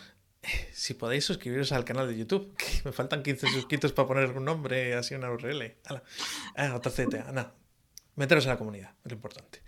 [0.73, 4.45] si podéis suscribiros al canal de YouTube, que me faltan 15 suscritos para poner un
[4.45, 5.77] nombre, así una URL.
[6.57, 7.55] Ah, otra CTA, nada.
[8.17, 9.63] Meteros en la comunidad, es lo importante.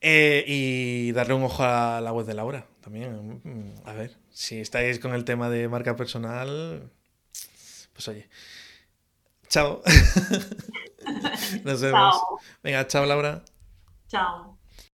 [0.00, 3.40] Eh, y darle un ojo a la web de Laura también.
[3.42, 6.90] Mm, a ver, si estáis con el tema de marca personal,
[7.92, 8.28] pues oye,
[9.48, 9.82] Chao.
[11.64, 12.16] Nos vemos.
[12.62, 13.42] Venga, chao Laura.
[14.08, 14.57] Chao.